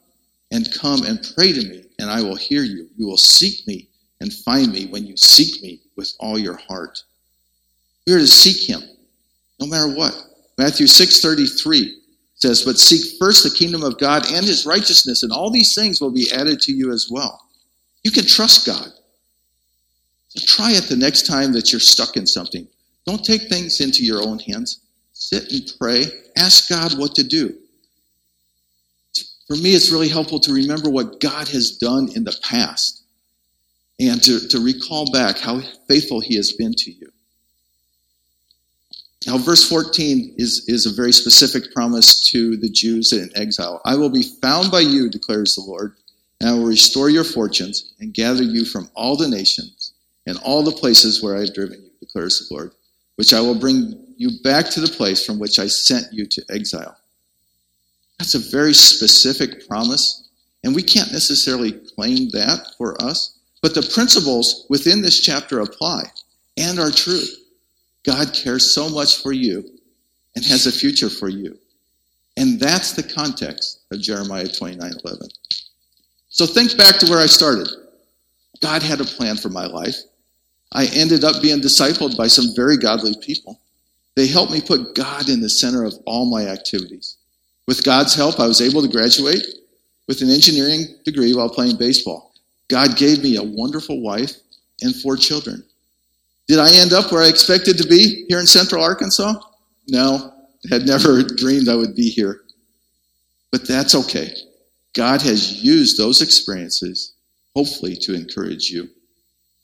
and 0.50 0.72
come 0.72 1.02
and 1.04 1.22
pray 1.36 1.52
to 1.52 1.68
me, 1.68 1.84
and 1.98 2.08
I 2.08 2.22
will 2.22 2.34
hear 2.34 2.62
you. 2.62 2.88
You 2.96 3.06
will 3.06 3.18
seek 3.18 3.66
me 3.66 3.90
and 4.22 4.32
find 4.32 4.72
me 4.72 4.86
when 4.86 5.06
you 5.06 5.18
seek 5.18 5.62
me 5.62 5.82
with 5.94 6.10
all 6.18 6.38
your 6.38 6.56
heart. 6.56 7.02
We 8.06 8.14
are 8.14 8.20
to 8.20 8.26
seek 8.26 8.66
him 8.66 8.82
no 9.60 9.66
matter 9.66 9.94
what. 9.94 10.14
Matthew 10.56 10.86
6:33 10.86 12.00
says, 12.36 12.62
"But 12.62 12.78
seek 12.78 13.18
first 13.18 13.42
the 13.42 13.50
kingdom 13.50 13.82
of 13.82 13.98
God 13.98 14.24
and 14.32 14.46
his 14.46 14.64
righteousness, 14.64 15.22
and 15.22 15.30
all 15.30 15.50
these 15.50 15.74
things 15.74 16.00
will 16.00 16.10
be 16.10 16.32
added 16.32 16.62
to 16.62 16.72
you 16.72 16.90
as 16.90 17.10
well." 17.10 17.38
You 18.02 18.10
can 18.10 18.24
trust 18.24 18.64
God. 18.64 18.90
So 20.30 20.42
try 20.46 20.72
it 20.72 20.88
the 20.88 20.96
next 20.96 21.26
time 21.26 21.52
that 21.52 21.70
you're 21.70 21.80
stuck 21.82 22.16
in 22.16 22.26
something. 22.26 22.66
Don't 23.06 23.22
take 23.22 23.50
things 23.50 23.82
into 23.82 24.06
your 24.06 24.22
own 24.22 24.38
hands. 24.38 24.78
Sit 25.12 25.52
and 25.52 25.70
pray. 25.78 26.10
Ask 26.34 26.70
God 26.70 26.96
what 26.96 27.14
to 27.16 27.22
do. 27.22 27.58
For 29.46 29.56
me, 29.56 29.74
it's 29.74 29.90
really 29.90 30.08
helpful 30.08 30.40
to 30.40 30.52
remember 30.52 30.88
what 30.88 31.20
God 31.20 31.48
has 31.48 31.76
done 31.76 32.10
in 32.14 32.24
the 32.24 32.36
past 32.42 33.02
and 34.00 34.22
to, 34.22 34.48
to 34.48 34.64
recall 34.64 35.10
back 35.12 35.38
how 35.38 35.60
faithful 35.88 36.20
He 36.20 36.36
has 36.36 36.52
been 36.52 36.74
to 36.74 36.90
you. 36.90 37.10
Now, 39.26 39.38
verse 39.38 39.66
14 39.68 40.34
is, 40.36 40.64
is 40.68 40.86
a 40.86 40.94
very 40.94 41.12
specific 41.12 41.72
promise 41.72 42.20
to 42.30 42.56
the 42.56 42.68
Jews 42.68 43.12
in 43.12 43.30
exile. 43.34 43.80
I 43.84 43.96
will 43.96 44.10
be 44.10 44.22
found 44.22 44.70
by 44.70 44.80
you, 44.80 45.08
declares 45.08 45.54
the 45.54 45.62
Lord, 45.62 45.94
and 46.40 46.50
I 46.50 46.52
will 46.52 46.66
restore 46.66 47.08
your 47.08 47.24
fortunes 47.24 47.94
and 48.00 48.12
gather 48.12 48.42
you 48.42 48.66
from 48.66 48.90
all 48.94 49.16
the 49.16 49.28
nations 49.28 49.92
and 50.26 50.38
all 50.38 50.62
the 50.62 50.72
places 50.72 51.22
where 51.22 51.36
I 51.36 51.40
have 51.40 51.54
driven 51.54 51.82
you, 51.82 51.90
declares 52.00 52.46
the 52.48 52.54
Lord, 52.54 52.72
which 53.16 53.32
I 53.32 53.40
will 53.40 53.58
bring 53.58 54.14
you 54.16 54.30
back 54.42 54.68
to 54.70 54.80
the 54.80 54.88
place 54.88 55.24
from 55.24 55.38
which 55.38 55.58
I 55.58 55.68
sent 55.68 56.12
you 56.12 56.26
to 56.26 56.44
exile. 56.50 56.96
That's 58.18 58.34
a 58.34 58.50
very 58.50 58.74
specific 58.74 59.66
promise, 59.68 60.28
and 60.62 60.74
we 60.74 60.82
can't 60.82 61.12
necessarily 61.12 61.72
claim 61.72 62.28
that 62.30 62.74
for 62.78 63.00
us. 63.02 63.38
But 63.62 63.74
the 63.74 63.90
principles 63.94 64.66
within 64.68 65.02
this 65.02 65.20
chapter 65.20 65.60
apply 65.60 66.04
and 66.56 66.78
are 66.78 66.90
true. 66.90 67.24
God 68.04 68.32
cares 68.34 68.74
so 68.74 68.88
much 68.88 69.22
for 69.22 69.32
you 69.32 69.64
and 70.36 70.44
has 70.44 70.66
a 70.66 70.72
future 70.72 71.08
for 71.08 71.28
you. 71.28 71.58
And 72.36 72.58
that's 72.58 72.92
the 72.92 73.02
context 73.02 73.80
of 73.90 74.00
Jeremiah 74.00 74.48
29 74.48 74.92
11. 75.04 75.28
So 76.28 76.46
think 76.46 76.76
back 76.76 76.98
to 76.98 77.10
where 77.10 77.20
I 77.20 77.26
started. 77.26 77.68
God 78.60 78.82
had 78.82 79.00
a 79.00 79.04
plan 79.04 79.36
for 79.36 79.50
my 79.50 79.66
life. 79.66 79.96
I 80.72 80.86
ended 80.86 81.22
up 81.22 81.40
being 81.40 81.60
discipled 81.60 82.16
by 82.16 82.26
some 82.26 82.54
very 82.56 82.76
godly 82.76 83.14
people. 83.22 83.60
They 84.16 84.26
helped 84.26 84.52
me 84.52 84.60
put 84.60 84.94
God 84.94 85.28
in 85.28 85.40
the 85.40 85.48
center 85.48 85.84
of 85.84 85.94
all 86.06 86.26
my 86.26 86.46
activities. 86.46 87.16
With 87.66 87.84
God's 87.84 88.14
help, 88.14 88.40
I 88.40 88.46
was 88.46 88.60
able 88.60 88.82
to 88.82 88.88
graduate 88.88 89.42
with 90.06 90.20
an 90.20 90.30
engineering 90.30 90.84
degree 91.04 91.34
while 91.34 91.48
playing 91.48 91.76
baseball. 91.76 92.34
God 92.68 92.96
gave 92.96 93.22
me 93.22 93.36
a 93.36 93.42
wonderful 93.42 94.00
wife 94.02 94.32
and 94.82 94.94
four 94.96 95.16
children. 95.16 95.64
Did 96.46 96.58
I 96.58 96.74
end 96.74 96.92
up 96.92 97.10
where 97.10 97.22
I 97.22 97.28
expected 97.28 97.78
to 97.78 97.88
be 97.88 98.26
here 98.28 98.38
in 98.38 98.46
Central 98.46 98.82
Arkansas? 98.82 99.34
No, 99.88 100.32
I 100.70 100.74
had 100.74 100.86
never 100.86 101.22
dreamed 101.36 101.68
I 101.68 101.76
would 101.76 101.94
be 101.94 102.10
here. 102.10 102.42
But 103.50 103.66
that's 103.66 103.94
okay. 103.94 104.34
God 104.94 105.22
has 105.22 105.62
used 105.62 105.96
those 105.96 106.20
experiences, 106.20 107.14
hopefully, 107.54 107.96
to 107.96 108.14
encourage 108.14 108.70
you. 108.70 108.88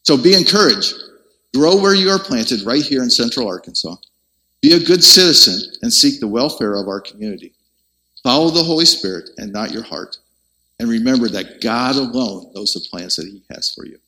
So 0.02 0.16
be 0.16 0.34
encouraged. 0.34 0.94
Grow 1.54 1.76
where 1.76 1.94
you 1.94 2.08
are 2.10 2.18
planted 2.18 2.62
right 2.62 2.82
here 2.82 3.02
in 3.02 3.10
Central 3.10 3.48
Arkansas. 3.48 3.96
Be 4.62 4.74
a 4.74 4.84
good 4.84 5.02
citizen 5.02 5.72
and 5.82 5.92
seek 5.92 6.20
the 6.20 6.28
welfare 6.28 6.76
of 6.76 6.88
our 6.88 7.00
community. 7.00 7.54
Follow 8.22 8.50
the 8.50 8.62
Holy 8.62 8.84
Spirit 8.84 9.30
and 9.38 9.52
not 9.52 9.72
your 9.72 9.82
heart. 9.82 10.18
And 10.78 10.88
remember 10.88 11.28
that 11.28 11.60
God 11.60 11.96
alone 11.96 12.52
knows 12.54 12.72
the 12.72 12.86
plans 12.90 13.16
that 13.16 13.26
He 13.26 13.42
has 13.50 13.72
for 13.74 13.86
you. 13.86 13.98